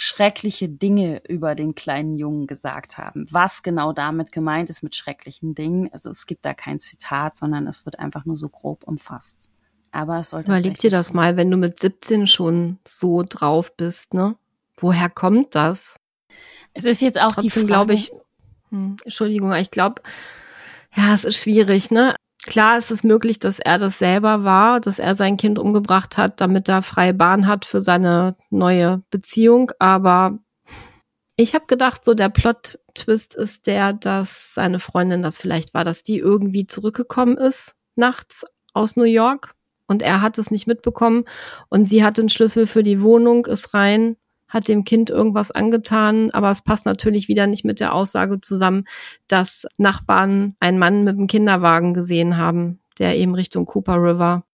[0.00, 3.26] schreckliche Dinge über den kleinen Jungen gesagt haben.
[3.30, 7.66] Was genau damit gemeint ist mit schrecklichen Dingen, also es gibt da kein Zitat, sondern
[7.66, 9.52] es wird einfach nur so grob umfasst.
[9.90, 14.14] Aber es sollte Überleg dir das mal, wenn du mit 17 schon so drauf bist,
[14.14, 14.36] ne?
[14.76, 15.96] Woher kommt das?
[16.74, 18.12] Es ist jetzt auch die Trotzdem Frage, glaube ich,
[18.70, 20.00] hm, Entschuldigung, ich glaube,
[20.94, 22.14] ja, es ist schwierig, ne?
[22.48, 26.40] Klar ist es möglich, dass er das selber war, dass er sein Kind umgebracht hat,
[26.40, 29.70] damit er freie Bahn hat für seine neue Beziehung.
[29.78, 30.38] Aber
[31.36, 36.02] ich habe gedacht, so der Plot-Twist ist der, dass seine Freundin das vielleicht war, dass
[36.02, 39.54] die irgendwie zurückgekommen ist nachts aus New York
[39.86, 41.26] und er hat es nicht mitbekommen
[41.68, 44.16] und sie hat den Schlüssel für die Wohnung, ist rein,
[44.48, 48.84] hat dem Kind irgendwas angetan, aber es passt natürlich wieder nicht mit der Aussage zusammen,
[49.26, 54.44] dass Nachbarn einen Mann mit einem Kinderwagen gesehen haben, der eben Richtung Cooper River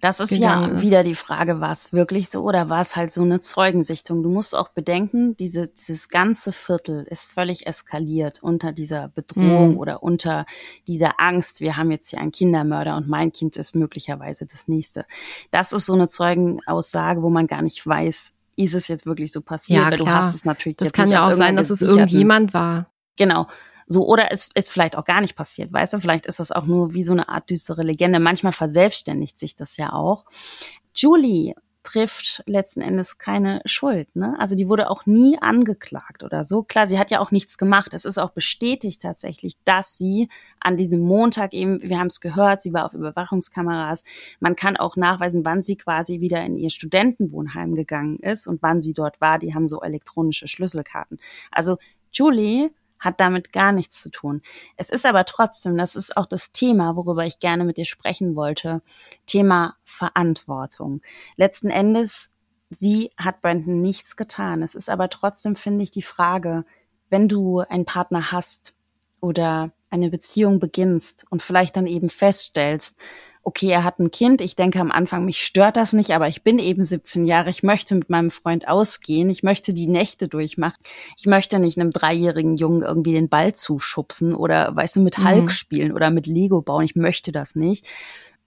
[0.00, 0.82] Das ist ja ist.
[0.82, 4.22] wieder die Frage, war es wirklich so oder war es halt so eine Zeugensichtung?
[4.22, 9.78] Du musst auch bedenken, diese, dieses ganze Viertel ist völlig eskaliert unter dieser Bedrohung mhm.
[9.78, 10.46] oder unter
[10.86, 11.60] dieser Angst.
[11.60, 15.04] Wir haben jetzt hier einen Kindermörder und mein Kind ist möglicherweise das nächste.
[15.50, 19.40] Das ist so eine Zeugenaussage, wo man gar nicht weiß, ist es jetzt wirklich so
[19.40, 19.82] passiert?
[19.82, 19.98] Ja, klar.
[19.98, 22.90] Du hast es natürlich das kann ja auch sein, dass es irgendjemand war.
[23.16, 23.46] Genau.
[23.86, 26.00] So, oder es ist vielleicht auch gar nicht passiert, weißt du?
[26.00, 28.18] Vielleicht ist das auch nur wie so eine Art düstere Legende.
[28.18, 30.24] Manchmal verselbstständigt sich das ja auch.
[30.94, 31.54] Julie
[31.86, 34.14] trifft letzten Endes keine Schuld.
[34.16, 34.34] Ne?
[34.38, 36.64] Also die wurde auch nie angeklagt oder so.
[36.64, 37.94] Klar, sie hat ja auch nichts gemacht.
[37.94, 42.60] Es ist auch bestätigt tatsächlich, dass sie an diesem Montag eben, wir haben es gehört,
[42.60, 44.02] sie war auf Überwachungskameras.
[44.40, 48.82] Man kann auch nachweisen, wann sie quasi wieder in ihr Studentenwohnheim gegangen ist und wann
[48.82, 49.38] sie dort war.
[49.38, 51.18] Die haben so elektronische Schlüsselkarten.
[51.52, 51.78] Also
[52.12, 54.42] Julie hat damit gar nichts zu tun.
[54.76, 58.36] Es ist aber trotzdem, das ist auch das Thema, worüber ich gerne mit dir sprechen
[58.36, 58.82] wollte,
[59.26, 61.02] Thema Verantwortung.
[61.36, 62.34] Letzten Endes,
[62.70, 64.62] sie hat Brandon nichts getan.
[64.62, 66.64] Es ist aber trotzdem, finde ich, die Frage,
[67.10, 68.74] wenn du einen Partner hast
[69.20, 72.96] oder eine Beziehung beginnst und vielleicht dann eben feststellst,
[73.46, 74.40] okay, er hat ein Kind.
[74.40, 77.48] Ich denke am Anfang, mich stört das nicht, aber ich bin eben 17 Jahre.
[77.48, 79.30] Ich möchte mit meinem Freund ausgehen.
[79.30, 80.82] Ich möchte die Nächte durchmachen.
[81.16, 85.44] Ich möchte nicht einem dreijährigen Jungen irgendwie den Ball zuschubsen oder, weißt du, mit Hulk
[85.44, 85.48] mhm.
[85.48, 86.82] spielen oder mit Lego bauen.
[86.82, 87.86] Ich möchte das nicht.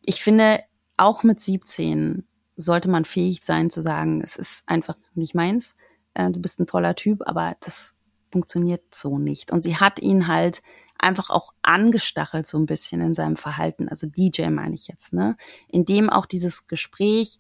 [0.03, 0.59] Ich finde,
[0.97, 2.25] auch mit 17
[2.57, 5.77] sollte man fähig sein zu sagen, es ist einfach nicht meins.
[6.13, 7.95] Äh, du bist ein toller Typ, aber das
[8.33, 9.53] funktioniert so nicht.
[9.53, 10.61] Und sie hat ihn halt
[10.99, 13.89] einfach auch angestachelt so ein bisschen in seinem Verhalten.
[13.89, 15.37] Also DJ meine ich jetzt, ne?
[15.67, 17.39] In dem auch dieses Gespräch,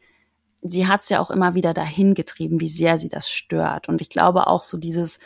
[0.61, 3.89] sie hat es ja auch immer wieder dahin getrieben, wie sehr sie das stört.
[3.89, 5.19] Und ich glaube auch so dieses,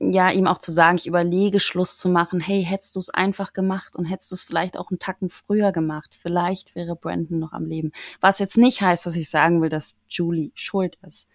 [0.00, 3.52] ja, ihm auch zu sagen, ich überlege, Schluss zu machen, hey, hättest du es einfach
[3.52, 7.52] gemacht und hättest du es vielleicht auch einen Tacken früher gemacht, vielleicht wäre Brandon noch
[7.52, 7.92] am Leben.
[8.20, 11.28] Was jetzt nicht heißt, dass ich sagen will, dass Julie schuld ist.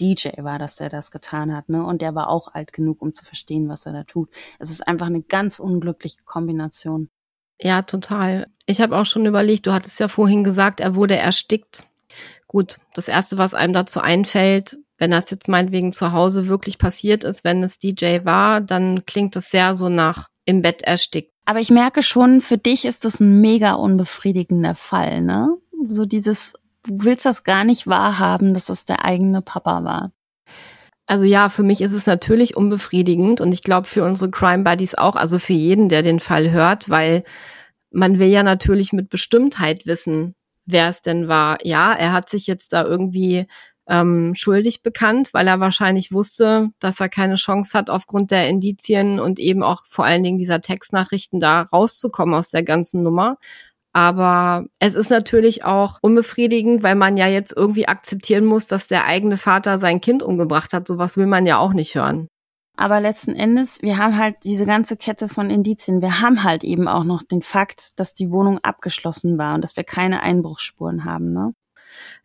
[0.00, 1.84] DJ war das, der das getan hat, ne?
[1.84, 4.30] Und der war auch alt genug, um zu verstehen, was er da tut.
[4.58, 7.08] Es ist einfach eine ganz unglückliche Kombination.
[7.60, 8.46] Ja, total.
[8.66, 11.84] Ich habe auch schon überlegt, du hattest ja vorhin gesagt, er wurde erstickt.
[12.46, 17.24] Gut, das erste, was einem dazu einfällt, wenn das jetzt meinetwegen zu Hause wirklich passiert
[17.24, 21.32] ist, wenn es DJ war, dann klingt es sehr so nach im Bett erstickt.
[21.46, 25.56] Aber ich merke schon, für dich ist das ein mega unbefriedigender Fall, ne?
[25.84, 26.54] So dieses
[26.86, 30.12] du willst das gar nicht wahrhaben, dass es der eigene Papa war.
[31.06, 34.94] Also ja, für mich ist es natürlich unbefriedigend und ich glaube für unsere Crime Buddies
[34.94, 37.24] auch, also für jeden, der den Fall hört, weil
[37.90, 41.58] man will ja natürlich mit Bestimmtheit wissen, wer es denn war.
[41.64, 43.46] Ja, er hat sich jetzt da irgendwie
[43.86, 49.20] ähm, schuldig bekannt, weil er wahrscheinlich wusste, dass er keine Chance hat, aufgrund der Indizien
[49.20, 53.36] und eben auch vor allen Dingen dieser Textnachrichten da rauszukommen aus der ganzen Nummer.
[53.94, 59.06] Aber es ist natürlich auch unbefriedigend, weil man ja jetzt irgendwie akzeptieren muss, dass der
[59.06, 60.88] eigene Vater sein Kind umgebracht hat.
[60.88, 62.26] Sowas will man ja auch nicht hören.
[62.76, 66.02] Aber letzten Endes, wir haben halt diese ganze Kette von Indizien.
[66.02, 69.76] Wir haben halt eben auch noch den Fakt, dass die Wohnung abgeschlossen war und dass
[69.76, 71.54] wir keine Einbruchsspuren haben, ne?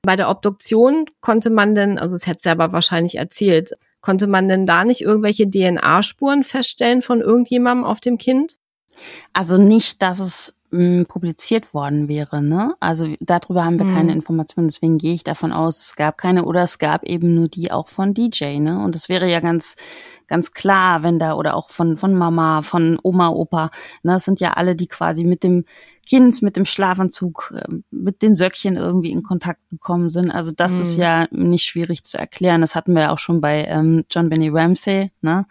[0.01, 4.65] Bei der Obduktion konnte man denn, also es hätte selber wahrscheinlich erzählt, konnte man denn
[4.65, 8.55] da nicht irgendwelche DNA-Spuren feststellen von irgendjemandem auf dem Kind?
[9.33, 12.41] Also nicht, dass es publiziert worden wäre.
[12.41, 12.75] Ne?
[12.79, 13.93] Also darüber haben wir mhm.
[13.93, 17.47] keine Informationen, deswegen gehe ich davon aus, es gab keine oder es gab eben nur
[17.47, 18.59] die auch von DJ.
[18.59, 18.79] Ne?
[18.83, 19.75] Und es wäre ja ganz
[20.27, 23.71] ganz klar, wenn da oder auch von von Mama, von Oma, Opa,
[24.03, 25.65] ne, das sind ja alle, die quasi mit dem
[26.05, 30.31] Kind, mit dem Schlafanzug, ähm, mit den Söckchen irgendwie in Kontakt gekommen sind.
[30.31, 30.81] Also das mhm.
[30.81, 32.61] ist ja nicht schwierig zu erklären.
[32.61, 35.11] Das hatten wir ja auch schon bei ähm, John Benny Ramsey.
[35.21, 35.45] Ne?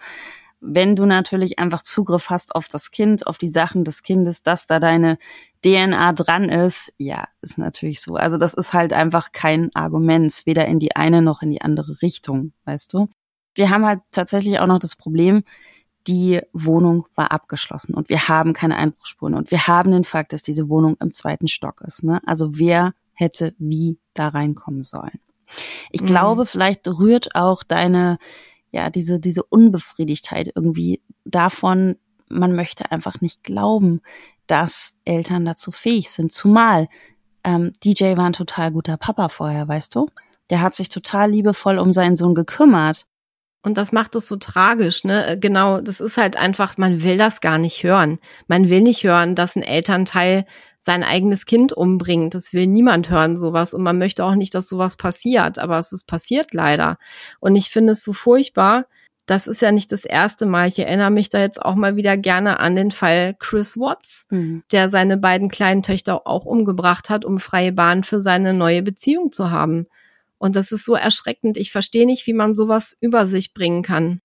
[0.61, 4.67] Wenn du natürlich einfach Zugriff hast auf das Kind, auf die Sachen des Kindes, dass
[4.67, 5.19] da deine
[5.65, 8.17] DNA dran ist, ja, ist natürlich so.
[8.17, 12.03] Also das ist halt einfach kein Argument, weder in die eine noch in die andere
[12.03, 13.09] Richtung, weißt du.
[13.55, 15.43] Wir haben halt tatsächlich auch noch das Problem,
[16.07, 20.43] die Wohnung war abgeschlossen und wir haben keine Einbruchsspuren und wir haben den Fakt, dass
[20.43, 22.03] diese Wohnung im zweiten Stock ist.
[22.03, 22.21] Ne?
[22.25, 25.21] Also wer hätte wie da reinkommen sollen?
[25.91, 26.07] Ich mhm.
[26.07, 28.19] glaube, vielleicht rührt auch deine
[28.71, 31.97] ja, diese, diese Unbefriedigtheit irgendwie davon,
[32.29, 34.01] man möchte einfach nicht glauben,
[34.47, 36.33] dass Eltern dazu fähig sind.
[36.33, 36.89] Zumal
[37.45, 40.09] ähm, DJ war ein total guter Papa vorher, weißt du?
[40.51, 43.07] Der hat sich total liebevoll um seinen Sohn gekümmert.
[43.63, 45.27] Und das macht es so tragisch, ne?
[45.27, 48.19] Äh, genau, das ist halt einfach, man will das gar nicht hören.
[48.47, 50.47] Man will nicht hören, dass ein Elternteil
[50.89, 52.35] sein eigenes Kind umbringt.
[52.35, 53.75] Das will niemand hören, sowas.
[53.75, 55.59] Und man möchte auch nicht, dass sowas passiert.
[55.59, 56.97] Aber es ist passiert leider.
[57.41, 58.87] Und ich finde es so furchtbar,
[59.27, 60.69] das ist ja nicht das erste Mal.
[60.69, 64.63] Ich erinnere mich da jetzt auch mal wieder gerne an den Fall Chris Watts, mhm.
[64.73, 69.31] der seine beiden kleinen Töchter auch umgebracht hat, um freie Bahn für seine neue Beziehung
[69.31, 69.89] zu haben.
[70.39, 71.59] Und das ist so erschreckend.
[71.59, 74.23] Ich verstehe nicht, wie man sowas über sich bringen kann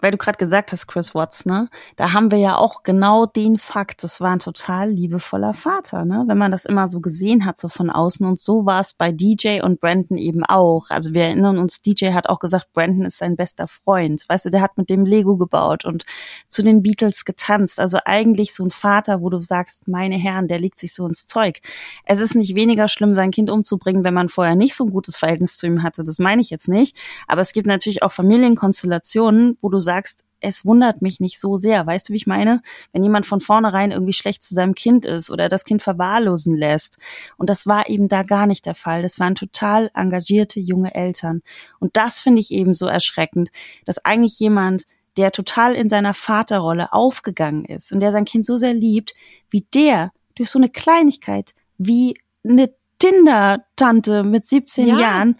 [0.00, 1.68] weil du gerade gesagt hast, Chris Watts, ne?
[1.96, 6.24] Da haben wir ja auch genau den Fakt, das war ein total liebevoller Vater, ne?
[6.28, 8.24] Wenn man das immer so gesehen hat, so von außen.
[8.24, 10.90] Und so war es bei DJ und Brandon eben auch.
[10.90, 14.24] Also wir erinnern uns, DJ hat auch gesagt, Brandon ist sein bester Freund.
[14.28, 16.04] Weißt du, der hat mit dem Lego gebaut und
[16.48, 17.80] zu den Beatles getanzt.
[17.80, 21.26] Also eigentlich so ein Vater, wo du sagst, meine Herren, der legt sich so ins
[21.26, 21.60] Zeug.
[22.04, 25.16] Es ist nicht weniger schlimm, sein Kind umzubringen, wenn man vorher nicht so ein gutes
[25.16, 26.04] Verhältnis zu ihm hatte.
[26.04, 26.96] Das meine ich jetzt nicht.
[27.26, 31.86] Aber es gibt natürlich auch Familienkonstellationen, wo du sagst, es wundert mich nicht so sehr.
[31.86, 32.60] Weißt du, wie ich meine?
[32.92, 36.98] Wenn jemand von vornherein irgendwie schlecht zu seinem Kind ist oder das Kind verwahrlosen lässt.
[37.38, 39.02] Und das war eben da gar nicht der Fall.
[39.02, 41.42] Das waren total engagierte junge Eltern.
[41.80, 43.48] Und das finde ich eben so erschreckend,
[43.84, 44.84] dass eigentlich jemand,
[45.16, 49.14] der total in seiner Vaterrolle aufgegangen ist und der sein Kind so sehr liebt,
[49.50, 52.14] wie der durch so eine Kleinigkeit wie
[52.44, 54.98] eine Tinder-Tante mit 17 ja.
[54.98, 55.38] Jahren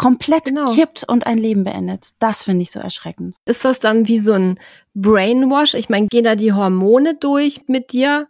[0.00, 0.72] komplett genau.
[0.72, 2.08] kippt und ein Leben beendet.
[2.20, 3.36] Das finde ich so erschreckend.
[3.44, 4.58] Ist das dann wie so ein
[4.94, 5.74] Brainwash?
[5.74, 8.26] Ich meine, gehen da die Hormone durch mit dir,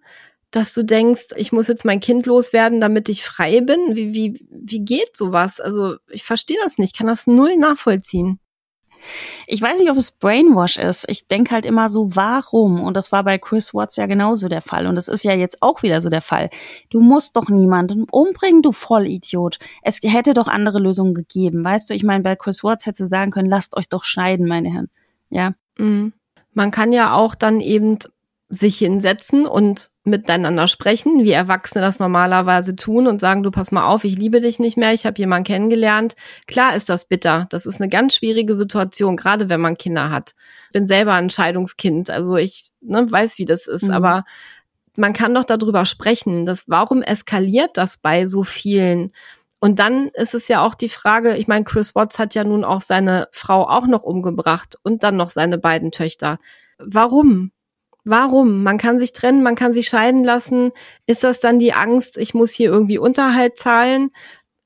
[0.51, 3.95] dass du denkst, ich muss jetzt mein Kind loswerden, damit ich frei bin?
[3.95, 5.61] Wie, wie, wie geht sowas?
[5.61, 8.41] Also ich verstehe das nicht, kann das null nachvollziehen.
[9.47, 11.05] Ich weiß nicht, ob es Brainwash ist.
[11.09, 12.81] Ich denke halt immer so, warum?
[12.81, 14.87] Und das war bei Chris Watts ja genauso der Fall.
[14.87, 16.51] Und das ist ja jetzt auch wieder so der Fall.
[16.91, 19.59] Du musst doch niemanden umbringen, du Vollidiot.
[19.83, 21.65] Es hätte doch andere Lösungen gegeben.
[21.65, 24.73] Weißt du, ich meine, bei Chris Watts hätte sagen können, lasst euch doch scheiden, meine
[24.73, 24.91] Herren.
[25.31, 25.55] Ja.
[25.79, 26.13] Mhm.
[26.53, 27.99] Man kann ja auch dann eben
[28.51, 33.87] sich hinsetzen und miteinander sprechen, wie Erwachsene das normalerweise tun und sagen, du pass mal
[33.87, 36.17] auf, ich liebe dich nicht mehr, ich habe jemanden kennengelernt.
[36.49, 37.47] Klar ist das bitter.
[37.51, 40.35] Das ist eine ganz schwierige Situation, gerade wenn man Kinder hat.
[40.73, 43.93] Bin selber ein Scheidungskind, also ich ne, weiß, wie das ist, mhm.
[43.93, 44.25] aber
[44.97, 49.13] man kann doch darüber sprechen, dass warum eskaliert das bei so vielen?
[49.61, 52.65] Und dann ist es ja auch die Frage, ich meine, Chris Watts hat ja nun
[52.65, 56.39] auch seine Frau auch noch umgebracht und dann noch seine beiden Töchter.
[56.79, 57.53] Warum?
[58.05, 58.63] Warum?
[58.63, 60.73] Man kann sich trennen, man kann sich scheiden lassen.
[61.07, 64.11] Ist das dann die Angst, ich muss hier irgendwie Unterhalt zahlen?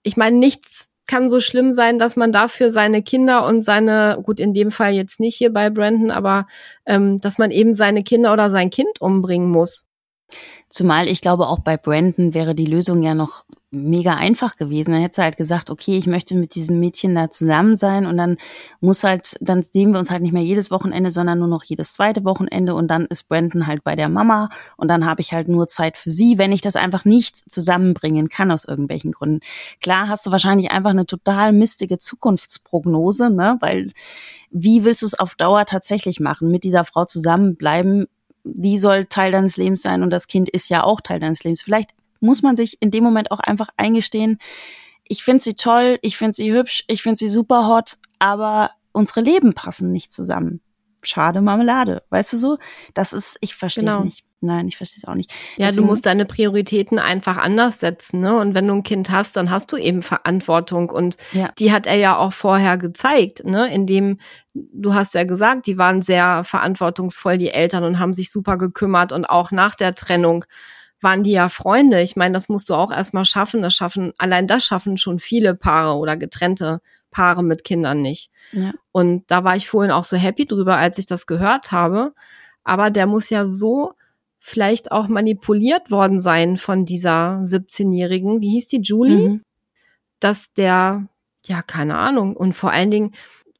[0.02, 4.40] Ich meine, nichts kann so schlimm sein, dass man dafür seine Kinder und seine, gut,
[4.40, 6.46] in dem Fall jetzt nicht hier bei Brandon, aber
[6.86, 9.86] ähm, dass man eben seine Kinder oder sein Kind umbringen muss.
[10.68, 14.92] Zumal ich glaube, auch bei Brandon wäre die Lösung ja noch mega einfach gewesen.
[14.92, 18.16] Dann hätte sie halt gesagt, okay, ich möchte mit diesem Mädchen da zusammen sein und
[18.16, 18.38] dann
[18.80, 21.92] muss halt, dann sehen wir uns halt nicht mehr jedes Wochenende, sondern nur noch jedes
[21.92, 25.48] zweite Wochenende und dann ist Brandon halt bei der Mama und dann habe ich halt
[25.48, 29.40] nur Zeit für sie, wenn ich das einfach nicht zusammenbringen kann aus irgendwelchen Gründen.
[29.80, 33.92] Klar hast du wahrscheinlich einfach eine total mistige Zukunftsprognose, ne, weil
[34.50, 36.50] wie willst du es auf Dauer tatsächlich machen?
[36.50, 38.06] Mit dieser Frau zusammenbleiben,
[38.44, 41.62] die soll Teil deines Lebens sein und das Kind ist ja auch Teil deines Lebens.
[41.62, 41.90] Vielleicht
[42.20, 44.38] muss man sich in dem Moment auch einfach eingestehen,
[45.06, 49.20] ich finde sie toll, ich finde sie hübsch, ich finde sie super hot, aber unsere
[49.20, 50.60] Leben passen nicht zusammen.
[51.02, 52.58] Schade Marmelade, weißt du so?
[52.94, 54.04] Das ist, ich verstehe es genau.
[54.04, 54.24] nicht.
[54.44, 55.32] Nein, ich verstehe es auch nicht.
[55.56, 58.36] Ja, Deswegen, du musst deine Prioritäten einfach anders setzen, ne?
[58.36, 61.50] Und wenn du ein Kind hast, dann hast du eben Verantwortung und ja.
[61.58, 63.72] die hat er ja auch vorher gezeigt, ne?
[63.72, 64.18] Indem
[64.52, 69.12] du hast ja gesagt, die waren sehr verantwortungsvoll die Eltern und haben sich super gekümmert
[69.12, 70.44] und auch nach der Trennung
[71.00, 72.00] waren die ja Freunde.
[72.00, 73.62] Ich meine, das musst du auch erstmal schaffen.
[73.62, 76.80] Das schaffen, allein das schaffen schon viele Paare oder getrennte
[77.10, 78.30] Paare mit Kindern nicht.
[78.52, 78.72] Ja.
[78.92, 82.12] Und da war ich vorhin auch so happy drüber, als ich das gehört habe.
[82.64, 83.92] Aber der muss ja so
[84.46, 89.28] vielleicht auch manipuliert worden sein von dieser 17-Jährigen, wie hieß die, Julie?
[89.28, 89.42] Mhm.
[90.20, 91.08] Dass der,
[91.46, 93.14] ja, keine Ahnung, und vor allen Dingen,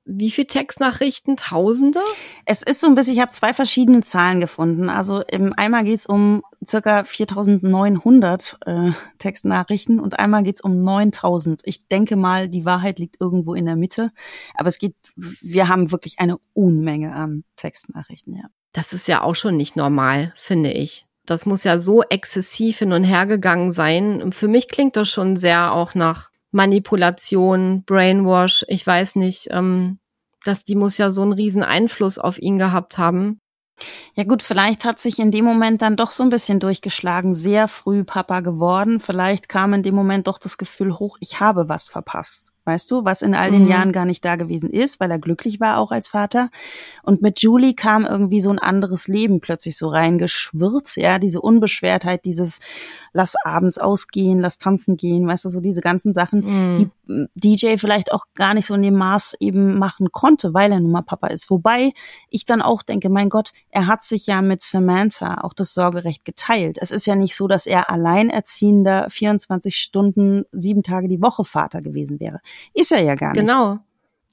[0.05, 1.36] wie viel Textnachrichten?
[1.36, 2.00] Tausende?
[2.44, 4.90] Es ist so ein bisschen, ich habe zwei verschiedene Zahlen gefunden.
[4.90, 11.62] Also im, einmal geht's um circa 4900 äh, Textnachrichten und einmal geht's um 9000.
[11.64, 14.11] Ich denke mal, die Wahrheit liegt irgendwo in der Mitte.
[14.55, 18.44] Aber es geht, wir haben wirklich eine Unmenge an Textnachrichten, ja.
[18.72, 21.07] Das ist ja auch schon nicht normal, finde ich.
[21.26, 24.32] Das muss ja so exzessiv hin und her gegangen sein.
[24.32, 29.98] Für mich klingt das schon sehr auch nach Manipulation, Brainwash, ich weiß nicht, ähm,
[30.44, 33.40] dass die muss ja so einen riesen Einfluss auf ihn gehabt haben.
[34.14, 37.66] Ja gut, vielleicht hat sich in dem Moment dann doch so ein bisschen durchgeschlagen, sehr
[37.66, 39.00] früh Papa geworden.
[39.00, 42.52] Vielleicht kam in dem Moment doch das Gefühl hoch, ich habe was verpasst.
[42.66, 43.68] weißt du, was in all den Mhm.
[43.70, 46.48] Jahren gar nicht da gewesen ist, weil er glücklich war auch als Vater.
[47.02, 52.24] Und mit Julie kam irgendwie so ein anderes Leben plötzlich so reingeschwirrt, ja, diese Unbeschwertheit,
[52.24, 52.61] dieses
[53.17, 56.77] lass abends ausgehen, lass tanzen gehen, weißt du, so diese ganzen Sachen, Mhm.
[56.79, 60.73] die m, DJ vielleicht auch gar nicht so in dem Maß eben machen konnte, weil
[60.73, 61.49] er nun mal Papa ist.
[61.49, 61.93] Wobei
[62.29, 66.25] ich dann auch denke, mein Gott, er hat sich ja mit Samantha auch das Sorgerecht
[66.25, 66.77] geteilt.
[66.81, 71.81] Es ist ja nicht so, dass er alleinerziehender 24 Stunden, sieben Tage die Woche Vater
[71.81, 72.41] gewesen wäre.
[72.75, 73.41] Ist er ja gar nicht.
[73.41, 73.79] Genau.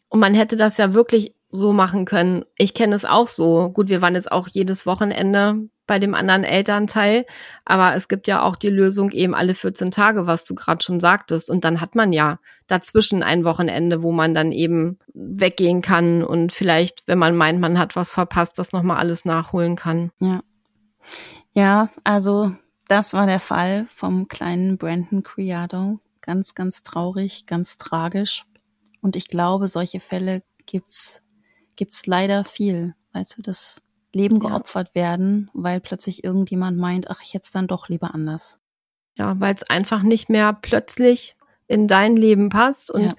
[0.09, 2.45] Und man hätte das ja wirklich so machen können.
[2.57, 3.69] Ich kenne es auch so.
[3.71, 7.25] Gut, wir waren jetzt auch jedes Wochenende bei dem anderen Elternteil,
[7.65, 11.01] aber es gibt ja auch die Lösung eben alle 14 Tage, was du gerade schon
[11.01, 11.49] sagtest.
[11.49, 16.53] Und dann hat man ja dazwischen ein Wochenende, wo man dann eben weggehen kann und
[16.53, 20.11] vielleicht, wenn man meint, man hat was verpasst, das nochmal alles nachholen kann.
[20.19, 20.41] Ja.
[21.51, 22.53] Ja, also
[22.87, 25.99] das war der Fall vom kleinen Brandon Criado.
[26.21, 28.45] Ganz, ganz traurig, ganz tragisch.
[29.01, 31.21] Und ich glaube, solche Fälle gibt's,
[31.75, 32.95] gibt's leider viel.
[33.13, 33.81] Weißt du, dass
[34.13, 34.49] Leben Ja.
[34.49, 38.59] geopfert werden, weil plötzlich irgendjemand meint, ach, ich hätte es dann doch lieber anders.
[39.15, 41.35] Ja, weil es einfach nicht mehr plötzlich
[41.67, 42.91] in dein Leben passt.
[42.91, 43.15] Und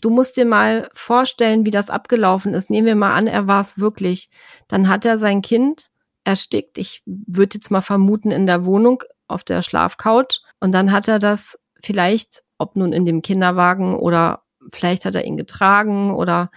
[0.00, 2.70] du musst dir mal vorstellen, wie das abgelaufen ist.
[2.70, 4.30] Nehmen wir mal an, er war es wirklich.
[4.68, 5.88] Dann hat er sein Kind
[6.24, 6.78] erstickt.
[6.78, 10.40] Ich würde jetzt mal vermuten, in der Wohnung auf der Schlafcouch.
[10.60, 14.42] Und dann hat er das vielleicht, ob nun in dem Kinderwagen oder
[14.72, 16.50] vielleicht hat er ihn getragen oder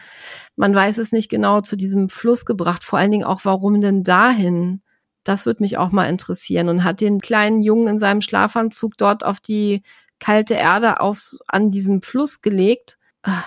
[0.55, 2.83] man weiß es nicht genau, zu diesem Fluss gebracht.
[2.83, 4.81] Vor allen Dingen auch, warum denn dahin?
[5.23, 6.69] Das würde mich auch mal interessieren.
[6.69, 9.81] Und hat den kleinen Jungen in seinem Schlafanzug dort auf die
[10.19, 12.97] kalte Erde aufs, an diesem Fluss gelegt.
[13.23, 13.43] Ah,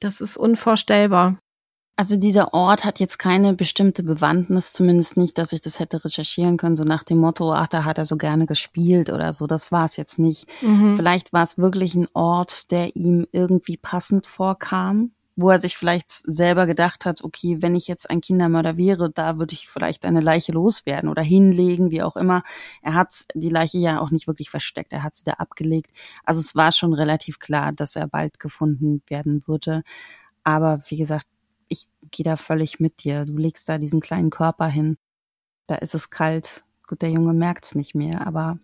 [0.00, 1.38] Das ist unvorstellbar.
[1.94, 6.56] Also dieser Ort hat jetzt keine bestimmte Bewandtnis, zumindest nicht, dass ich das hätte recherchieren
[6.56, 9.46] können, so nach dem Motto, ach, da hat er so gerne gespielt oder so.
[9.46, 10.48] Das war es jetzt nicht.
[10.62, 10.96] Mhm.
[10.96, 16.08] Vielleicht war es wirklich ein Ort, der ihm irgendwie passend vorkam, wo er sich vielleicht
[16.08, 20.20] selber gedacht hat, okay, wenn ich jetzt ein Kindermörder wäre, da würde ich vielleicht eine
[20.20, 22.42] Leiche loswerden oder hinlegen, wie auch immer.
[22.80, 25.90] Er hat die Leiche ja auch nicht wirklich versteckt, er hat sie da abgelegt.
[26.24, 29.82] Also es war schon relativ klar, dass er bald gefunden werden würde.
[30.42, 31.26] Aber wie gesagt,
[31.72, 33.24] ich gehe da völlig mit dir.
[33.24, 34.96] Du legst da diesen kleinen Körper hin.
[35.66, 36.64] Da ist es kalt.
[36.86, 38.58] Gut, der Junge merkt's nicht mehr, aber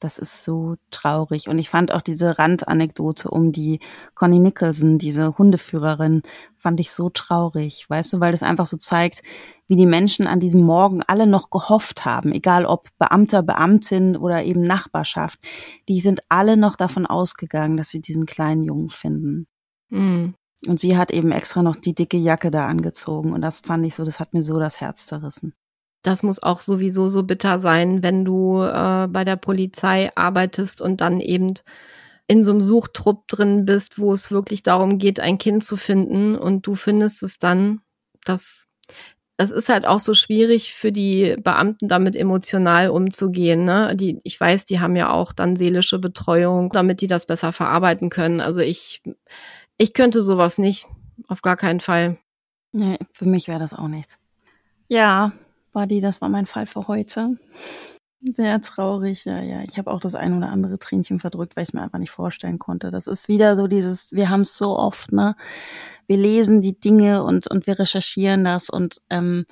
[0.00, 1.48] das ist so traurig.
[1.48, 3.80] Und ich fand auch diese Randanekdote um die
[4.14, 6.22] Connie Nicholson, diese Hundeführerin,
[6.54, 9.22] fand ich so traurig, weißt du, weil das einfach so zeigt,
[9.68, 14.44] wie die Menschen an diesem Morgen alle noch gehofft haben, egal ob Beamter, Beamtin oder
[14.44, 15.40] eben Nachbarschaft.
[15.88, 19.46] Die sind alle noch davon ausgegangen, dass sie diesen kleinen Jungen finden.
[19.88, 20.34] Mhm.
[20.66, 23.32] Und sie hat eben extra noch die dicke Jacke da angezogen.
[23.32, 25.54] Und das fand ich so, das hat mir so das Herz zerrissen.
[26.02, 31.00] Das muss auch sowieso so bitter sein, wenn du äh, bei der Polizei arbeitest und
[31.00, 31.54] dann eben
[32.28, 36.36] in so einem Suchtrupp drin bist, wo es wirklich darum geht, ein Kind zu finden
[36.36, 37.80] und du findest es dann,
[38.24, 38.66] das,
[39.36, 43.64] das ist halt auch so schwierig für die Beamten damit emotional umzugehen.
[43.64, 43.94] Ne?
[43.96, 48.10] Die, ich weiß, die haben ja auch dann seelische Betreuung, damit die das besser verarbeiten
[48.10, 48.40] können.
[48.40, 49.02] Also ich,
[49.78, 50.86] ich könnte sowas nicht,
[51.28, 52.18] auf gar keinen Fall.
[52.72, 54.18] Nee, für mich wäre das auch nichts.
[54.88, 55.32] Ja,
[55.72, 57.38] Buddy, das war mein Fall für heute.
[58.22, 59.62] Sehr traurig, ja, ja.
[59.62, 62.10] Ich habe auch das ein oder andere Tränchen verdrückt, weil ich es mir einfach nicht
[62.10, 62.90] vorstellen konnte.
[62.90, 65.36] Das ist wieder so dieses, wir haben es so oft, ne?
[66.06, 69.44] Wir lesen die Dinge und, und wir recherchieren das und ähm,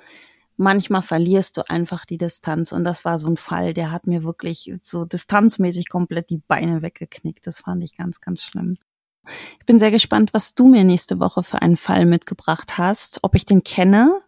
[0.57, 2.71] manchmal verlierst du einfach die Distanz.
[2.71, 6.81] Und das war so ein Fall, der hat mir wirklich so distanzmäßig komplett die Beine
[6.81, 7.45] weggeknickt.
[7.47, 8.77] Das fand ich ganz, ganz schlimm.
[9.59, 13.19] Ich bin sehr gespannt, was du mir nächste Woche für einen Fall mitgebracht hast.
[13.21, 14.21] Ob ich den kenne,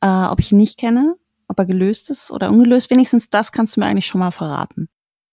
[0.00, 1.16] äh, ob ich ihn nicht kenne,
[1.48, 2.90] ob er gelöst ist oder ungelöst.
[2.90, 4.88] Wenigstens das kannst du mir eigentlich schon mal verraten.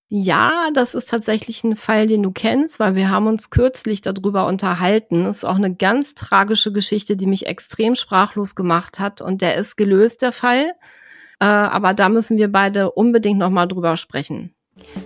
[0.07, 4.45] Ja, das ist tatsächlich ein Fall, den du kennst, weil wir haben uns kürzlich darüber
[4.45, 5.23] unterhalten.
[5.23, 9.21] Das ist auch eine ganz tragische Geschichte, die mich extrem sprachlos gemacht hat.
[9.21, 10.73] Und der ist gelöst, der Fall.
[11.39, 14.53] Äh, aber da müssen wir beide unbedingt nochmal drüber sprechen.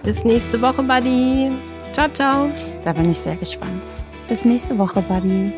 [0.04, 1.52] Bis nächste Woche, Buddy.
[1.94, 2.50] Ciao, ciao.
[2.84, 3.84] Da bin ich sehr gespannt.
[4.28, 5.54] Bis nächste Woche, Buddy.